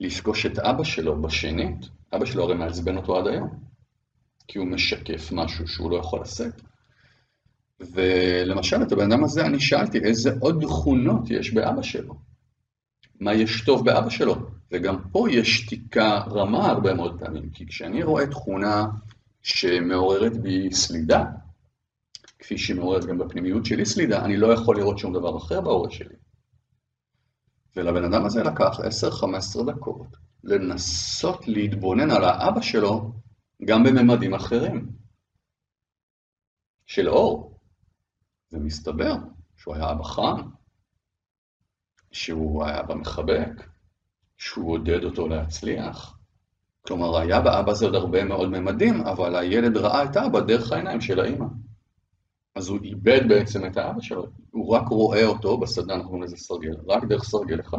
[0.00, 1.88] לפגוש את אבא שלו בשנית.
[2.14, 3.48] אבא שלו הרי מעצבן אותו עד היום,
[4.48, 6.62] כי הוא משקף משהו שהוא לא יכול לשאת.
[7.80, 12.14] ולמשל, את הבן אדם הזה אני שאלתי איזה עוד תכונות יש באבא שלו.
[13.20, 14.36] מה יש טוב באבא שלו?
[14.70, 18.86] וגם פה יש שתיקה רמה הרבה מאוד פעמים, כי כשאני רואה תכונה
[19.42, 21.24] שמעוררת בי סלידה,
[22.38, 25.90] כפי שהיא מעוררת גם בפנימיות שלי סלידה, אני לא יכול לראות שום דבר אחר בהורה
[25.90, 26.16] שלי.
[27.76, 28.80] ולבן אדם הזה לקח
[29.60, 30.06] 10-15 דקות
[30.44, 33.12] לנסות להתבונן על האבא שלו
[33.64, 35.02] גם בממדים אחרים.
[36.86, 37.60] של אור.
[38.52, 39.14] ומסתבר
[39.56, 40.50] שהוא היה אבא חם,
[42.12, 43.48] שהוא היה אבא מחבק,
[44.36, 46.18] שהוא עודד אותו להצליח.
[46.86, 51.00] כלומר, היה באבא הזה עוד הרבה מאוד ממדים, אבל הילד ראה את האבא דרך העיניים
[51.00, 51.46] של האימא.
[52.54, 56.36] אז הוא איבד בעצם את האבא שלו, הוא רק רואה אותו, בסדנה אנחנו קוראים לזה
[56.36, 57.78] סרגל, רק דרך סרגל אחד,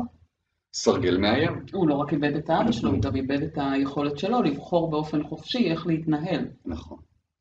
[0.73, 1.65] סרגל מאיים.
[1.73, 5.23] הוא לא רק איבד את האבא שלו, הוא גם איבד את היכולת שלו לבחור באופן
[5.23, 6.47] חופשי איך להתנהל.
[6.65, 6.97] נכון,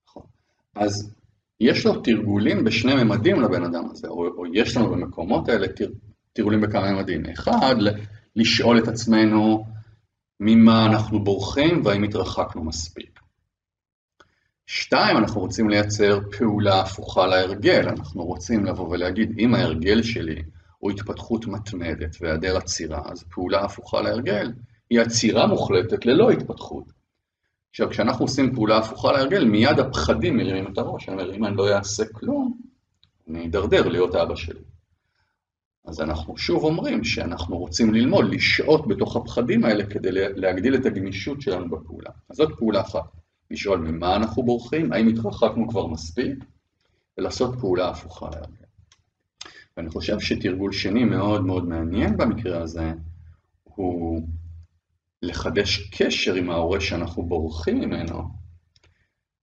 [0.08, 0.22] נכון.
[0.74, 1.14] אז
[1.60, 5.88] יש לו תרגולים בשני ממדים לבן אדם הזה, או, או יש לנו במקומות האלה תר,
[6.32, 7.22] תרגולים בכמה ממדים.
[7.26, 7.74] אחד,
[8.36, 9.64] לשאול את עצמנו
[10.44, 13.20] ממה אנחנו בורחים והאם התרחקנו מספיק.
[14.66, 20.42] שתיים, אנחנו רוצים לייצר פעולה הפוכה להרגל, אנחנו רוצים לבוא ולהגיד, אם ההרגל שלי
[20.78, 24.52] הוא התפתחות מתמדת והיעדר עצירה, אז פעולה הפוכה להרגל
[24.90, 26.84] היא עצירה מוחלטת ללא התפתחות.
[27.70, 31.08] עכשיו, כשאנחנו עושים פעולה הפוכה להרגל, מיד הפחדים מרימים את הראש.
[31.08, 32.58] אני אומר, אם אני לא אעשה כלום,
[33.28, 34.60] אני אדרדר להיות אבא שלי.
[35.84, 41.40] אז אנחנו שוב אומרים שאנחנו רוצים ללמוד, לשהות בתוך הפחדים האלה כדי להגדיל את הגמישות
[41.40, 42.10] שלנו בפעולה.
[42.30, 43.04] אז זאת פעולה אחת,
[43.50, 46.44] לשאול ממה אנחנו בורחים, האם התרחקנו כבר מספיק,
[47.18, 48.64] ולעשות פעולה הפוכה להרגל.
[49.76, 52.92] ואני חושב שתרגול שני מאוד מאוד מעניין במקרה הזה,
[53.64, 54.20] הוא
[55.22, 58.22] לחדש קשר עם ההורה שאנחנו בורחים ממנו,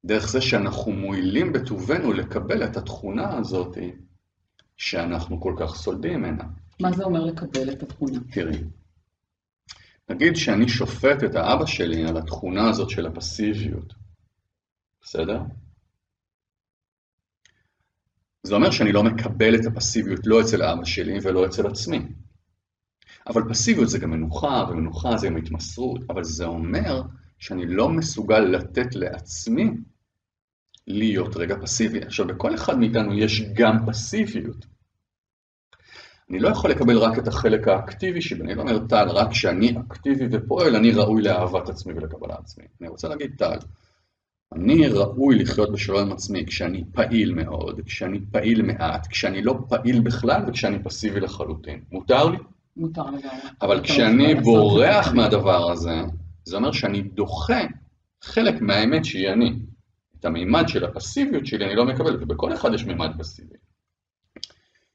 [0.06, 3.78] דרך זה שאנחנו מועילים בטובנו לקבל את התכונה הזאת
[4.80, 6.44] שאנחנו כל כך סולדים ממנה.
[6.82, 8.20] מה זה אומר לקבל את התכונה?
[8.32, 8.64] תראי,
[10.10, 13.94] נגיד שאני שופט את האבא שלי על התכונה הזאת של הפסיביות,
[15.02, 15.42] בסדר?
[18.44, 22.00] זה אומר שאני לא מקבל את הפסיביות לא אצל אבא שלי ולא אצל עצמי.
[23.28, 27.02] אבל פסיביות זה גם מנוחה, ומנוחה זה גם התמסרות, אבל זה אומר
[27.40, 29.72] שאני לא מסוגל לתת לעצמי
[30.88, 32.02] להיות רגע פסיבי.
[32.02, 34.66] עכשיו, בכל אחד מאיתנו יש גם פסיביות.
[36.30, 39.78] אני לא יכול לקבל רק את החלק האקטיבי שלי, אני לא אומר, טל, רק כשאני
[39.80, 42.64] אקטיבי ופועל, אני ראוי לאהבת עצמי ולקבלה עצמי.
[42.82, 43.58] אני רוצה להגיד, טל,
[44.54, 50.00] אני ראוי לחיות בשלום עם עצמי כשאני פעיל מאוד, כשאני פעיל מעט, כשאני לא פעיל
[50.00, 51.84] בכלל וכשאני פסיבי לחלוטין.
[51.92, 52.38] מותר לי?
[52.78, 53.50] מותר לגמרי.
[53.62, 56.02] אבל כשאני בורח מהדבר הזה,
[56.44, 57.62] זה אומר שאני דוחה
[58.24, 59.54] חלק מהאמת שהיא אני.
[60.20, 63.56] את המימד של הפסיביות שלי אני לא מקבל, ובכל אחד יש מימד פסיבי.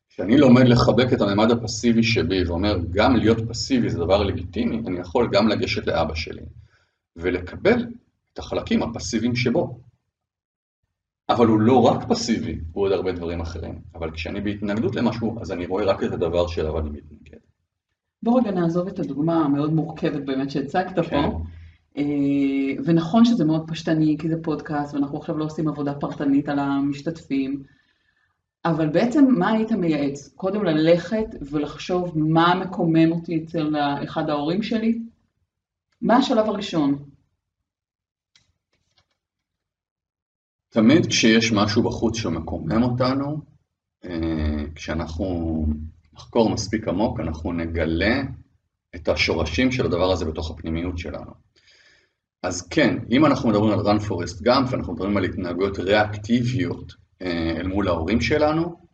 [0.09, 5.01] כשאני לומד לחבק את המימד הפסיבי שבי ואומר, גם להיות פסיבי זה דבר לגיטימי, אני
[5.01, 6.43] יכול גם לגשת לאבא שלי
[7.17, 7.87] ולקבל
[8.33, 9.79] את החלקים הפסיביים שבו.
[11.29, 13.81] אבל הוא לא רק פסיבי, הוא עוד הרבה דברים אחרים.
[13.95, 17.39] אבל כשאני בהתנגדות למשהו, אז אני רואה רק את הדבר שלו ואני מתנגד.
[18.23, 21.31] בוא רגע נעזוב את הדוגמה המאוד מורכבת באמת שהצגת כן.
[21.31, 21.41] פה.
[21.96, 26.59] אה, ונכון שזה מאוד פשטני, כי זה פודקאסט, ואנחנו עכשיו לא עושים עבודה פרטנית על
[26.59, 27.62] המשתתפים,
[28.64, 30.28] אבל בעצם מה היית מייעץ?
[30.28, 34.98] קודם ללכת ולחשוב מה מקומם אותי אצל אחד ההורים שלי?
[36.02, 37.04] מה השלב הראשון?
[40.68, 43.40] תמיד כשיש משהו בחוץ שמקומם אותנו,
[44.04, 45.66] אה, כשאנחנו
[46.12, 48.22] נחקור מספיק עמוק, אנחנו נגלה
[48.94, 51.43] את השורשים של הדבר הזה בתוך הפנימיות שלנו.
[52.44, 57.54] אז כן, אם אנחנו מדברים על run forest גאמפ, ואנחנו מדברים על התנהגויות ריאקטיביות אה,
[57.57, 58.87] אל מול ההורים שלנו,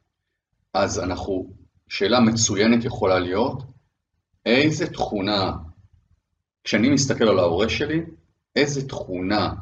[0.74, 1.52] אז אנחנו,
[1.88, 3.62] שאלה מצוינת יכולה להיות,
[4.46, 5.52] איזה תכונה,
[6.64, 8.00] כשאני מסתכל על ההורה שלי,
[8.56, 9.54] איזה תכונה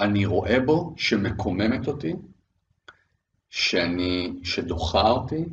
[0.00, 2.14] אני רואה בו שמקוממת אותי,
[3.50, 5.44] שאני, שדוחה אותי,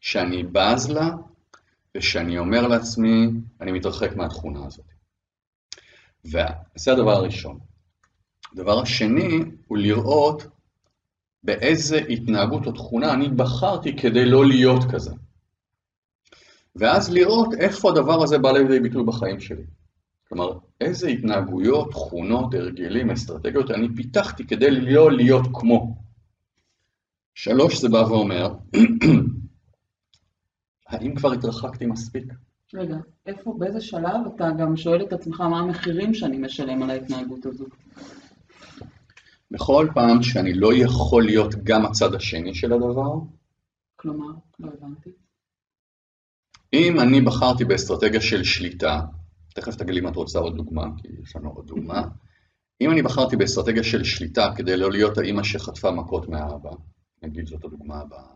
[0.00, 1.10] שאני בז לה,
[1.96, 3.26] ושאני אומר לעצמי,
[3.60, 4.95] אני מתרחק מהתכונה הזאת.
[6.26, 7.58] וזה הדבר הראשון.
[8.52, 10.46] הדבר השני הוא לראות
[11.42, 15.10] באיזה התנהגות או תכונה אני בחרתי כדי לא להיות כזה.
[16.76, 19.64] ואז לראות איפה הדבר הזה בא לידי ביטוי בחיים שלי.
[20.28, 25.96] כלומר, איזה התנהגויות, תכונות, הרגלים, אסטרטגיות אני פיתחתי כדי לא להיות כמו.
[27.34, 28.54] שלוש, זה בא ואומר,
[30.88, 32.24] האם כבר התרחקתי מספיק?
[32.76, 37.46] רגע, איפה, באיזה שלב אתה גם שואל את עצמך מה המחירים שאני משלם על ההתנהגות
[37.46, 37.64] הזו?
[39.50, 43.14] בכל פעם שאני לא יכול להיות גם הצד השני של הדבר,
[43.96, 45.10] כלומר, לא הבנתי.
[46.72, 49.00] אם אני בחרתי באסטרטגיה של שליטה,
[49.54, 52.02] תכף תגידי אם את רוצה עוד דוגמה, כי יש לנו עוד דוגמה,
[52.80, 56.70] אם אני בחרתי באסטרטגיה של שליטה כדי לא להיות האימא שחטפה מכות מהאבא,
[57.22, 58.28] נגיד זאת הדוגמה הבאה,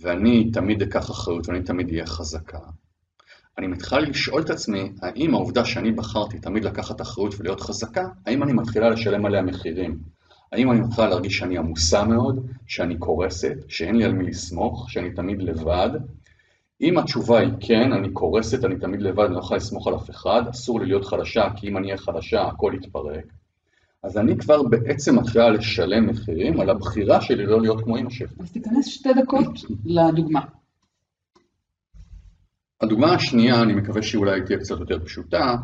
[0.00, 2.60] ואני תמיד אקח אחריות ואני תמיד אהיה חזקה,
[3.58, 8.42] אני מתחילה לשאול את עצמי, האם העובדה שאני בחרתי תמיד לקחת אחריות ולהיות חזקה, האם
[8.42, 9.98] אני מתחילה לשלם עליה מחירים?
[10.52, 15.10] האם אני מתחילה להרגיש שאני עמוסה מאוד, שאני קורסת, שאין לי על מי לסמוך, שאני
[15.10, 15.90] תמיד לבד?
[16.80, 20.10] אם התשובה היא כן, אני קורסת, אני תמיד לבד, אני לא יכולה לסמוך על אף
[20.10, 23.24] אחד, אסור לי להיות חלשה, כי אם אני אהיה חלשה, הכל יתפרק.
[24.02, 28.28] אז אני כבר בעצם מתחילה לשלם מחירים על הבחירה שלי לא להיות כמו אמא שלי.
[28.40, 29.48] אז תיכנס שתי דקות
[29.84, 30.40] לדוגמה.
[32.80, 35.56] הדוגמה השנייה, אני מקווה שאולי תהיה קצת יותר פשוטה,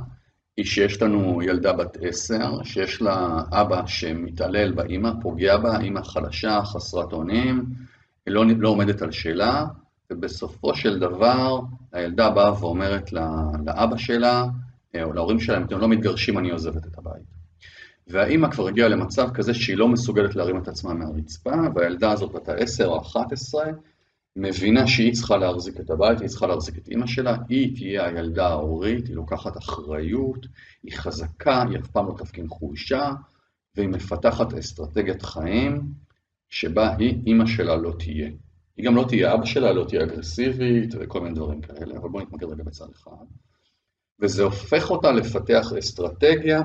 [0.56, 6.60] היא שיש לנו ילדה בת עשר, שיש לה אבא שמתעלל באימא, פוגע בה, אימא חלשה,
[6.64, 7.64] חסרת אונים,
[8.26, 9.64] היא לא, לא עומדת על שאלה,
[10.10, 11.60] ובסופו של דבר
[11.92, 13.12] הילדה באה ואומרת
[13.66, 14.44] לאבא שלה,
[15.02, 17.22] או להורים שלה, אם אתם לא מתגרשים אני עוזבת את הבית.
[18.06, 22.48] והאימא כבר הגיעה למצב כזה שהיא לא מסוגלת להרים את עצמה מהרצפה, והילדה הזאת בת
[22.48, 23.64] העשר או אחת עשרה,
[24.36, 28.48] מבינה שהיא צריכה להחזיק את הבית, היא צריכה להחזיק את אימא שלה, היא תהיה הילדה
[28.48, 30.46] ההורית, היא לוקחת אחריות,
[30.82, 33.10] היא חזקה, היא אף פעם לא תפגין חולשה,
[33.76, 35.82] והיא מפתחת אסטרטגיית חיים
[36.48, 38.30] שבה היא אימא שלה לא תהיה.
[38.76, 42.22] היא גם לא תהיה אבא שלה, לא תהיה אגרסיבית וכל מיני דברים כאלה, אבל בואו
[42.22, 43.24] נתמקד רגע בצד אחד.
[44.20, 46.60] וזה הופך אותה לפתח אסטרטגיה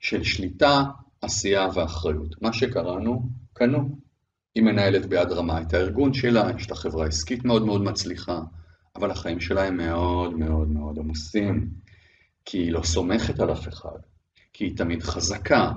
[0.00, 0.82] של שליטה,
[1.20, 2.42] עשייה ואחריות.
[2.42, 4.09] מה שקראנו, קנו.
[4.60, 8.40] היא מנהלת ביד רמה את הארגון שלה, יש לה חברה עסקית מאוד מאוד מצליחה,
[8.96, 11.68] אבל החיים שלה הם מאוד מאוד מאוד עמוסים,
[12.44, 13.98] כי היא לא סומכת על אף אחד,
[14.52, 15.72] כי היא תמיד חזקה,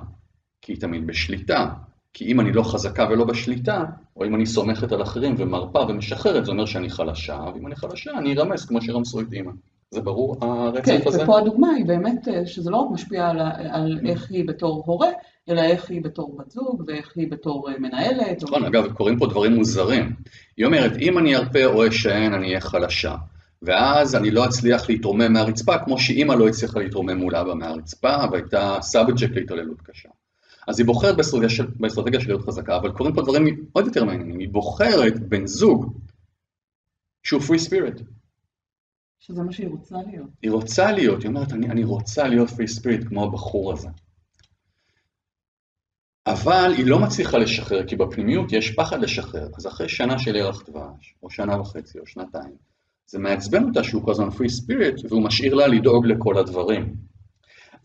[0.61, 1.69] כי היא תמיד בשליטה,
[2.13, 3.83] כי אם אני לא חזקה ולא בשליטה,
[4.15, 8.11] או אם אני סומכת על אחרים ומרפה ומשחררת, זה אומר שאני חלשה, ואם אני חלשה
[8.17, 9.51] אני ארמס כמו שרמסו את אימא.
[9.91, 11.17] זה ברור הרצף כן, הזה?
[11.17, 13.39] כן, ופה הדוגמה היא באמת אה, שזה לא רק משפיע על,
[13.71, 15.09] על איך היא בתור הורה,
[15.49, 18.43] אלא איך היא בתור בת זוג ואיך היא בתור אה, מנהלת.
[18.43, 18.67] נכון, או...
[18.67, 20.15] אגב, קורים פה דברים מוזרים.
[20.57, 23.15] היא אומרת, אם אני ארפה או אשען, אני אהיה חלשה.
[23.61, 28.77] ואז אני לא אצליח להתרומם מהרצפה, כמו שאימא לא הצליחה להתרומם מול אבא מהרצפה, והייתה
[28.81, 30.09] subject להתעללות קשה.
[30.67, 31.15] אז היא בוחרת
[31.79, 34.39] באסטרטגיה של להיות חזקה, אבל קורים פה דברים עוד יותר מעניינים.
[34.39, 35.97] היא בוחרת בן זוג
[37.23, 38.01] שהוא free spirit.
[39.19, 40.29] שזה מה שהיא רוצה להיות.
[40.41, 43.89] היא רוצה להיות, היא אומרת, אני, אני רוצה להיות free spirit כמו הבחור הזה.
[46.27, 49.47] אבל היא לא מצליחה לשחרר, כי בפנימיות יש פחד לשחרר.
[49.57, 52.55] אז אחרי שנה של ירח דבש, או שנה וחצי, או שנתיים,
[53.07, 56.95] זה מעצבן אותה שהוא כל free spirit, והוא משאיר לה לדאוג לכל הדברים.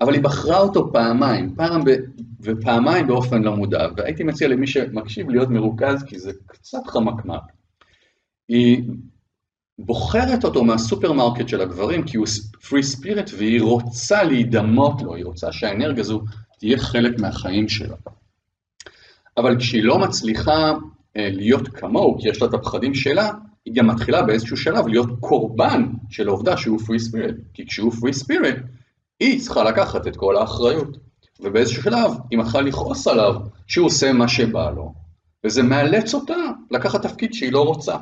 [0.01, 1.91] אבל היא בחרה אותו פעמיים, פעם ב...
[2.41, 7.43] ופעמיים באופן לא מודע, והייתי מציע למי שמקשיב להיות מרוכז, כי זה קצת חמקמק.
[8.49, 8.83] היא
[9.79, 12.27] בוחרת אותו מהסופרמרקט של הגברים, כי הוא
[12.69, 16.23] free spirit, והיא רוצה להידמות לו, היא רוצה שהאנרגיה הזו
[16.59, 17.97] תהיה חלק מהחיים שלה.
[19.39, 20.73] אבל כשהיא לא מצליחה
[21.17, 23.31] אה, להיות כמוהו, כי יש לה את הפחדים שלה,
[23.65, 27.37] היא גם מתחילה באיזשהו שלב להיות קורבן של העובדה שהוא פרי ספיריט.
[27.55, 28.57] כי כשהוא פרי ספיריט,
[29.21, 30.97] היא צריכה לקחת את כל האחריות.
[31.41, 33.35] ובאיזשהו שלב היא מתחילה לכעוס עליו
[33.67, 34.95] שהוא עושה מה שבא לו,
[35.45, 36.35] וזה מאלץ אותה
[36.71, 37.97] לקחת תפקיד שהיא לא רוצה.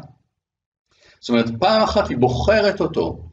[1.20, 3.28] זאת אומרת, פעם אחת היא בוחרת אותו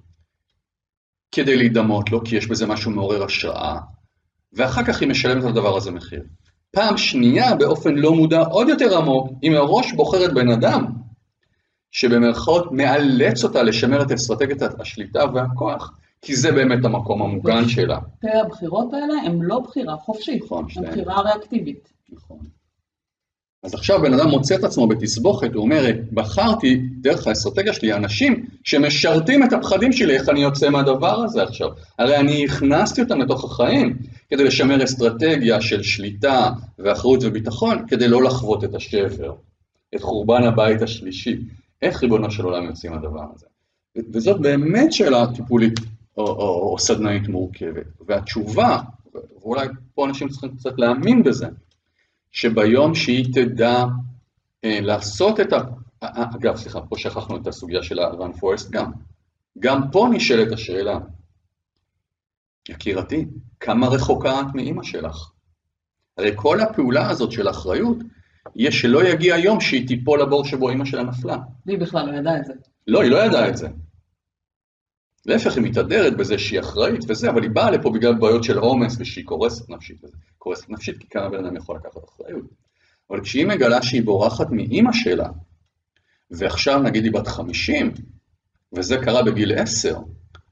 [1.32, 3.80] כדי להידמות לו, כי יש בזה משהו מעורר השראה,
[4.54, 6.24] ואחר כך היא משלמת על הדבר הזה מחיר.
[6.76, 10.86] פעם שנייה, באופן לא מודע עוד יותר עמוק, היא מראש בוחרת בן אדם
[11.92, 18.00] שבמרכאות מאלץ אותה לשמר את אסטרטגיית השליטה והכוח, כי זה באמת המקום המוגן שלה.
[18.18, 20.92] שתי הבחירות האלה הן לא בחירה חופשית, נכון, הן שתיהן.
[20.92, 21.94] בחירה ריאקטיבית.
[22.10, 22.38] נכון.
[23.64, 28.46] אז עכשיו בן אדם מוצא את עצמו בתסבוכת, הוא אומר, בחרתי דרך האסטרטגיה שלי אנשים
[28.64, 31.70] שמשרתים את הפחדים שלי, איך אני יוצא מהדבר הזה עכשיו?
[32.00, 33.98] הרי אני הכנסתי אותם לתוך החיים
[34.30, 36.50] כדי לשמר אסטרטגיה של שליטה
[36.80, 39.34] ואחריות וביטחון, כדי לא לחוות את השבר,
[39.96, 41.38] את חורבן הבית השלישי.
[41.82, 43.46] איך ריבונו של עולם יוצאים מהדבר הזה?
[44.14, 45.80] וזאת באמת שאלה טיפולית
[46.18, 47.86] או, או, או סדנאית מורכבת.
[48.08, 48.80] והתשובה,
[49.42, 51.48] ואולי פה אנשים צריכים קצת להאמין בזה,
[52.34, 53.86] שביום שהיא תדע
[54.64, 55.58] אה, לעשות את ה...
[56.04, 58.92] אה, אגב, סליחה, פה שכחנו את הסוגיה של ה-run forest גם.
[59.60, 61.00] גם פה נשאלת השאלה,
[62.70, 63.26] יקירתי,
[63.60, 65.32] כמה רחוקה את מאימא שלך?
[66.18, 67.98] הרי כל הפעולה הזאת של אחריות,
[68.56, 71.38] יהיה שלא יגיע יום שהיא תיפול לבור שבו אימא שלה נפלה.
[71.66, 72.54] והיא בכלל לא ידעה את זה.
[72.88, 73.68] לא, היא לא ידעה את זה.
[75.26, 78.96] להפך, היא מתהדרת בזה שהיא אחראית וזה, אבל היא באה לפה בגלל בעיות של עומס
[79.00, 80.02] ושהיא קורסת נפשית.
[80.38, 82.46] קורסת נפשית כי כמה בן אדם יכול לקחת אחריות.
[83.10, 85.30] אבל כשהיא מגלה שהיא בורחת מאימא שלה,
[86.32, 87.94] ועכשיו נגיד היא בת 50,
[88.74, 90.00] וזה קרה בגיל 10,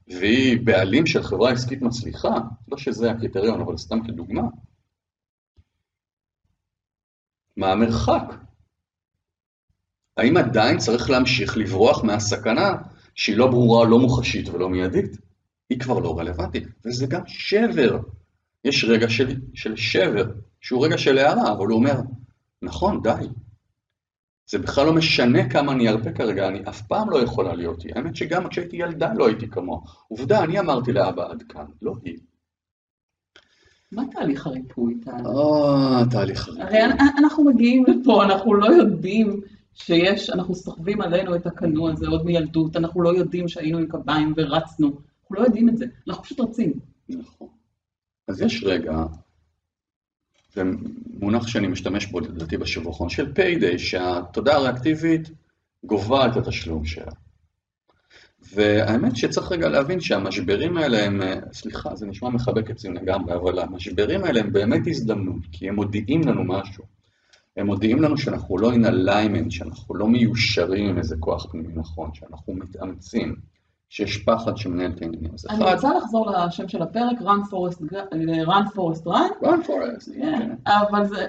[0.08, 2.34] והיא בעלים של חברה עסקית מצליחה,
[2.68, 4.42] לא שזה הקריטריון, אבל סתם כדוגמה,
[7.56, 8.34] מה המרחק?
[10.16, 12.72] האם עדיין צריך להמשיך לברוח מהסכנה
[13.14, 15.16] שהיא לא ברורה, לא מוחשית ולא מיידית?
[15.70, 17.98] היא כבר לא רלוונטית, וזה גם שבר.
[18.64, 20.24] יש רגע של, של שבר,
[20.60, 21.94] שהוא רגע של הערה, אבל הוא אומר,
[22.62, 23.10] נכון, די.
[24.50, 27.92] זה בכלל לא משנה כמה אני ארפה כרגע, אני אף פעם לא יכולה להיות היא.
[27.96, 29.80] האמת שגם כשהייתי ילדה לא הייתי כמוה.
[30.08, 32.18] עובדה, אני אמרתי לאבא עד כאן, לא היא.
[33.92, 35.10] מה תהליך הריפוי, טל?
[35.10, 36.80] אה, תהליך הרי הריפוי.
[36.82, 39.40] אנ- אנחנו מגיעים לפה, אנחנו לא יודעים
[39.74, 44.34] שיש, אנחנו סוחבים עלינו את הקנו הזה עוד מילדות, אנחנו לא יודעים שהיינו עם קביים
[44.36, 46.72] ורצנו, אנחנו לא יודעים את זה, אנחנו פשוט רצים.
[47.08, 47.48] נכון.
[48.28, 49.04] אז יש רגע,
[50.54, 50.62] זה
[51.20, 55.30] מונח שאני משתמש בו לדעתי בשבוע האחרון, של פיידיי, שהתודעה הריאקטיבית
[55.84, 57.12] גובה את התשלום שלה.
[58.54, 61.20] והאמת שצריך רגע להבין שהמשברים האלה הם,
[61.52, 66.20] סליחה, זה נשמע מחבק אצלי לגמרי, אבל המשברים האלה הם באמת הזדמנות, כי הם מודיעים
[66.28, 66.84] לנו משהו.
[67.56, 72.10] הם מודיעים לנו שאנחנו לא in alignment, שאנחנו לא מיושרים עם איזה כוח פנימי נכון,
[72.14, 73.36] שאנחנו מתאמצים,
[73.88, 75.30] שיש פחד שמנהל את העניינים.
[75.34, 77.82] אז אני אחד, רוצה לחזור לשם של הפרק, run forest,
[78.46, 81.26] run forest run, run forest, כן, אבל זה,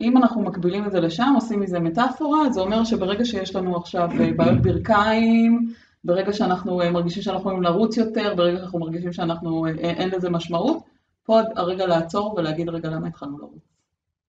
[0.00, 4.08] אם אנחנו מקבילים את זה לשם, עושים מזה מטאפורה, זה אומר שברגע שיש לנו עכשיו
[4.20, 5.72] אה, בעיות ברכיים,
[6.04, 10.30] ברגע שאנחנו אה, מרגישים שאנחנו יכולים לרוץ יותר, ברגע שאנחנו מרגישים שאנחנו, אה, אין לזה
[10.30, 10.78] משמעות,
[11.24, 13.62] פה הרגע לעצור ולהגיד, רגע, למה התחלנו לרוץ?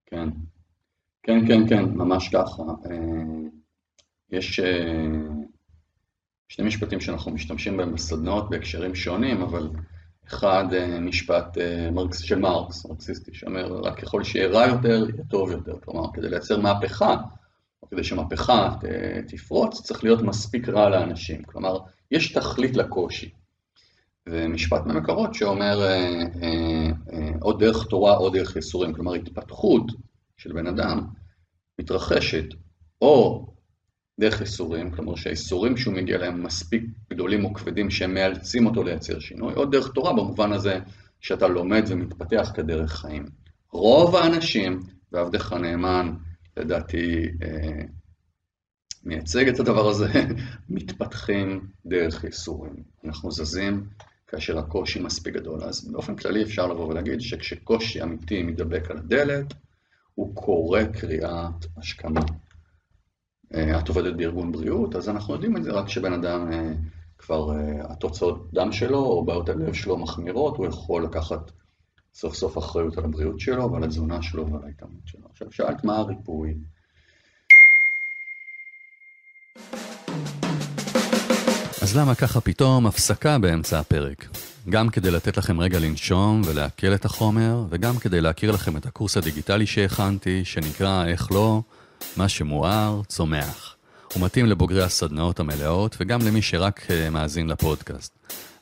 [0.05, 0.29] כן,
[1.29, 2.63] כן, כן, כן, ממש ככה.
[2.63, 2.95] אה,
[4.31, 5.05] יש אה,
[6.47, 9.69] שני משפטים שאנחנו משתמשים בהם בסדנאות בהקשרים שונים, אבל
[10.27, 11.57] אחד אה, משפט
[11.91, 15.75] מרקס, של מרקס, מרקסיסטי, שאומר רק ככל שיהיה רע יותר, יהיה טוב יותר.
[15.83, 17.17] כלומר, כדי לייצר מהפכה,
[17.83, 18.75] או כדי שמהפכה
[19.27, 21.43] תפרוץ, צריך להיות מספיק רע לאנשים.
[21.43, 21.79] כלומר,
[22.11, 23.29] יש תכלית לקושי.
[24.27, 25.79] ומשפט מהמקורות שאומר
[27.41, 29.83] או דרך תורה או דרך ייסורים, כלומר התפתחות
[30.39, 31.07] של בן אדם
[31.79, 32.45] מתרחשת
[33.01, 33.47] או
[34.19, 36.83] דרך ייסורים, כלומר שהייסורים שהוא מגיע אליהם מספיק
[37.13, 40.79] גדולים או כבדים שהם מאלצים אותו לייצר שינוי, או דרך תורה במובן הזה
[41.21, 43.25] שאתה לומד ומתפתח כדרך חיים.
[43.71, 44.79] רוב האנשים,
[45.11, 46.15] ועבדך הנאמן
[46.57, 47.81] לדעתי אה,
[49.03, 50.07] מייצג את הדבר הזה,
[50.69, 52.83] מתפתחים דרך ייסורים.
[53.05, 53.87] אנחנו זזים
[54.27, 55.63] כאשר הקושי מספיק גדול.
[55.63, 59.53] אז באופן כללי אפשר לבוא ולהגיד שכשקושי אמיתי מתדבק על הדלת,
[60.19, 62.21] הוא קורא קריאת השכמה.
[63.53, 66.73] אה, את עובדת בארגון בריאות, אז אנחנו יודעים את זה רק כשבן אדם אה,
[67.17, 71.51] כבר, אה, התוצאות דם שלו או בעיות הלב שלו מחמירות, הוא יכול לקחת
[72.13, 75.21] סוף סוף אחריות על הבריאות שלו ועל התזונה שלו ועל ההתאמנות שלו.
[75.29, 76.53] עכשיו שאלת מה הריפוי?
[81.81, 84.25] אז למה ככה פתאום הפסקה באמצע הפרק?
[84.69, 89.17] גם כדי לתת לכם רגע לנשום ולעכל את החומר, וגם כדי להכיר לכם את הקורס
[89.17, 91.61] הדיגיטלי שהכנתי, שנקרא איך לא,
[92.17, 93.75] מה שמואר, צומח.
[94.13, 98.13] הוא מתאים לבוגרי הסדנאות המלאות, וגם למי שרק uh, מאזין לפודקאסט.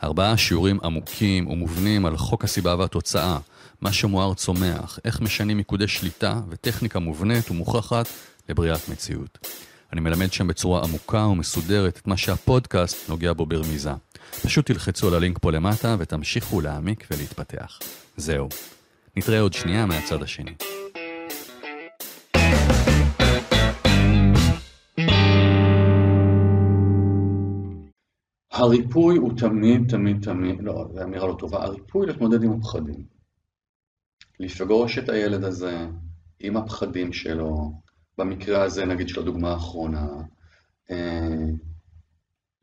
[0.03, 3.37] ארבעה שיעורים עמוקים ומובנים על חוק הסיבה והתוצאה,
[3.81, 8.07] מה שמואר צומח, איך משנים מיקודי שליטה וטכניקה מובנית ומוכחת
[8.49, 9.47] לבריאת מציאות.
[9.93, 13.91] אני מלמד שם בצורה עמוקה ומסודרת את מה שהפודקאסט נוגע בו ברמיזה.
[14.43, 17.79] פשוט תלחצו על הלינק פה למטה ותמשיכו להעמיק ולהתפתח.
[18.17, 18.49] זהו.
[19.17, 20.53] נתראה עוד שנייה מהצד השני.
[28.51, 33.03] הריפוי הוא תמיד, תמיד, תמיד, לא, זו אמירה לא טובה, הריפוי להתמודד עם הפחדים.
[34.39, 35.87] לפגוש את הילד הזה
[36.39, 37.71] עם הפחדים שלו,
[38.17, 40.07] במקרה הזה נגיד של הדוגמה האחרונה,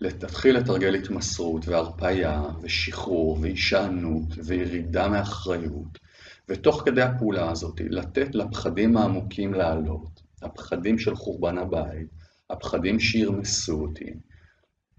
[0.04, 5.98] אה, להתחיל לתרגל התמסרות והרפאיה ושחרור והישענות וירידה מאחריות,
[6.48, 12.08] ותוך כדי הפעולה הזאת לתת לפחדים העמוקים לעלות, הפחדים של חורבן הבית,
[12.50, 14.14] הפחדים שירמסו אותי,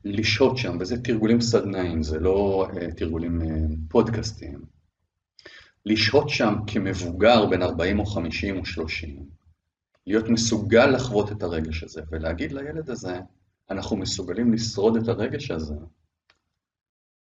[0.05, 3.45] לשהות שם, וזה תרגולים סדנאים, זה לא uh, תרגולים uh,
[3.89, 4.59] פודקאסטיים.
[5.85, 9.25] לשהות שם כמבוגר בין 40 או 50 או 30,
[10.07, 13.19] להיות מסוגל לחוות את הרגש הזה, ולהגיד לילד הזה,
[13.69, 15.75] אנחנו מסוגלים לשרוד את הרגש הזה,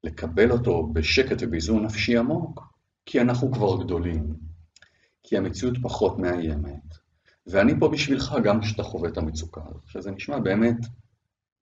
[0.04, 2.62] לקבל אותו בשקט ובאיזון נפשי עמוק,
[3.06, 4.34] כי אנחנו כבר גדולים,
[5.22, 7.04] כי המציאות פחות מאיימת,
[7.46, 10.76] ואני פה בשבילך גם כשאתה חווה את המצוקה הזאת, שזה נשמע באמת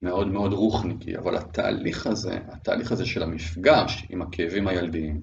[0.03, 5.22] מאוד מאוד רוחניקי, אבל התהליך הזה, התהליך הזה של המפגש עם הכאבים הילדיים,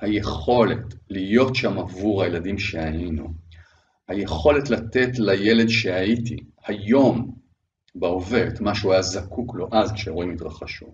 [0.00, 3.34] היכולת להיות שם עבור הילדים שהיינו,
[4.08, 6.36] היכולת לתת לילד שהייתי,
[6.66, 7.34] היום,
[7.94, 10.86] בהווה, את מה שהוא היה זקוק לו אז כשאירועים התרחשו,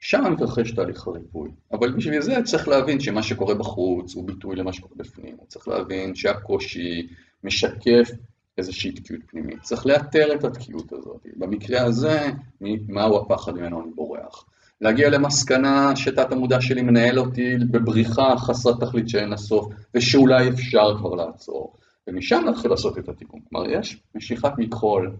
[0.00, 1.50] שם מתרחש תהליך הריפוי.
[1.72, 5.36] אבל בשביל זה צריך להבין שמה שקורה בחוץ הוא ביטוי למה שקורה בפנים.
[5.38, 7.06] הוא צריך להבין שהקושי
[7.44, 8.10] משקף
[8.58, 9.62] איזושהי תקיעות פנימית.
[9.62, 11.26] צריך לאתר את התקיעות הזאת.
[11.36, 12.30] במקרה הזה,
[12.88, 14.44] מהו הפחד ממנו אני בורח.
[14.80, 20.98] להגיע למסקנה שתת המודע שלי מנהל אותי בבריחה חסרת תכלית שאין לה סוף, ושאולי אפשר
[20.98, 21.74] כבר לעצור.
[22.06, 23.40] ומשם להתחיל לעשות את התיקון.
[23.48, 25.16] כלומר, יש משיכת מכחול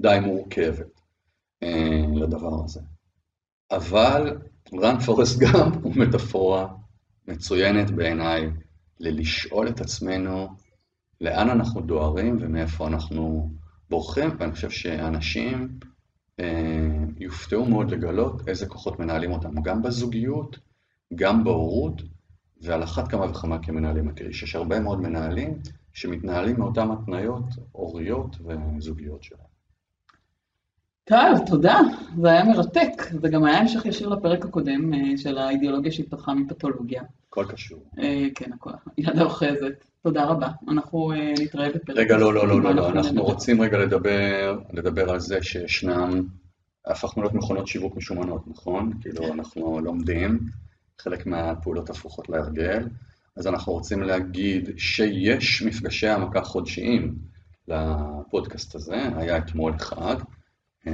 [0.00, 1.00] די מורכבת
[1.62, 2.80] אה, לדבר הזה.
[3.70, 4.38] אבל
[4.74, 6.68] רן פורסט גם הוא מטאפורה
[7.28, 8.50] מצוינת בעיניי
[9.00, 10.48] ללשאול את עצמנו
[11.20, 13.50] לאן אנחנו דוהרים ומאיפה אנחנו
[13.90, 15.78] בורחים, ואני חושב שאנשים
[16.40, 20.58] אה, יופתעו מאוד לגלות איזה כוחות מנהלים אותם, גם בזוגיות,
[21.14, 22.02] גם בהורות,
[22.62, 24.12] ועל אחת כמה וכמה כמנהלים.
[24.12, 25.58] תראי שיש הרבה מאוד מנהלים
[25.92, 29.47] שמתנהלים מאותן התניות הוריות וזוגיות שלהם.
[31.08, 31.80] טוב, תודה,
[32.20, 32.90] זה היה מרתק.
[33.20, 37.02] זה גם היה המשך ישיר לפרק הקודם אה, של האידיאולוגיה שהתפתחה מפתולוגיה.
[37.28, 37.78] הכל קשור.
[37.98, 39.84] אה, כן, הכל, יד האוחזת.
[40.02, 40.48] תודה רבה.
[40.68, 41.96] אנחנו אה, נתראה בפרק.
[41.96, 43.22] רגע, לא, לא, לא, לא, לא, אנחנו.
[43.22, 46.26] רוצים רגע לדבר, לדבר על זה שישנם,
[46.86, 48.92] הפכנו להיות מכונות שיווק משומנות, נכון?
[49.00, 50.38] כאילו, אנחנו לומדים,
[50.98, 52.88] חלק מהפעולות הפוכות להרגל,
[53.36, 57.14] אז אנחנו רוצים להגיד שיש מפגשי העמקה חודשיים
[57.68, 60.16] לפודקאסט הזה, היה אתמול אחד.
[60.86, 60.92] אה,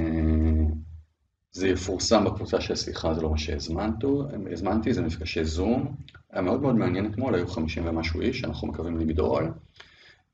[1.51, 5.95] זה יפורסם בקבוצה של סליחה, זה לא מה שהזמנתו- הזמנתי, זה מפגשי זום.
[6.31, 9.53] היה מאוד מאוד מעניין אתמול, היו 50 ומשהו איש, אנחנו מקווים לגדול.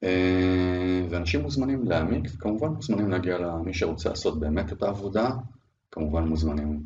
[0.04, 5.30] אה, ואנשים מוזמנים להעמיק, וכמובן מוזמנים להגיע למי שרוצה לעשות באמת את העבודה,
[5.92, 6.84] כמובן מוזמנים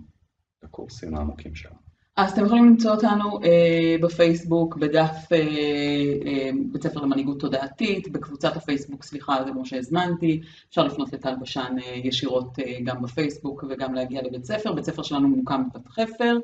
[0.64, 1.85] לקורסים העמוקים שלנו.
[2.18, 8.56] אז אתם יכולים למצוא אותנו אה, בפייסבוק, בדף אה, אה, בית ספר למנהיגות תודעתית, בקבוצת
[8.56, 13.94] הפייסבוק, סליחה, זה כמו שהזמנתי, אפשר לפנות לטל בשן אה, ישירות אה, גם בפייסבוק וגם
[13.94, 16.38] להגיע לבית ספר, בית ספר שלנו ממוקם בבת חפר,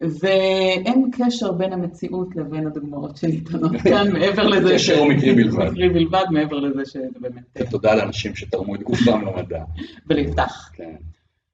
[0.00, 5.70] ואין קשר בין המציאות לבין הדוגמאות שניתנות כאן, מעבר לזה קשר הוא מקרי בלבד.
[5.70, 9.64] מקרי בלבד, מעבר לזה שזה באמת, אה, ותודה לאנשים שתרמו את גופם למדע.
[10.06, 10.70] וליפתח.
[10.72, 10.94] כן.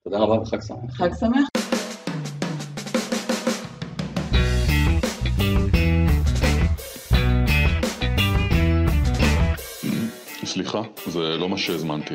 [0.03, 0.91] תודה רבה וחג שמח.
[0.91, 1.54] חג שמח.
[10.55, 12.13] סליחה, זה לא מה שהזמנתי.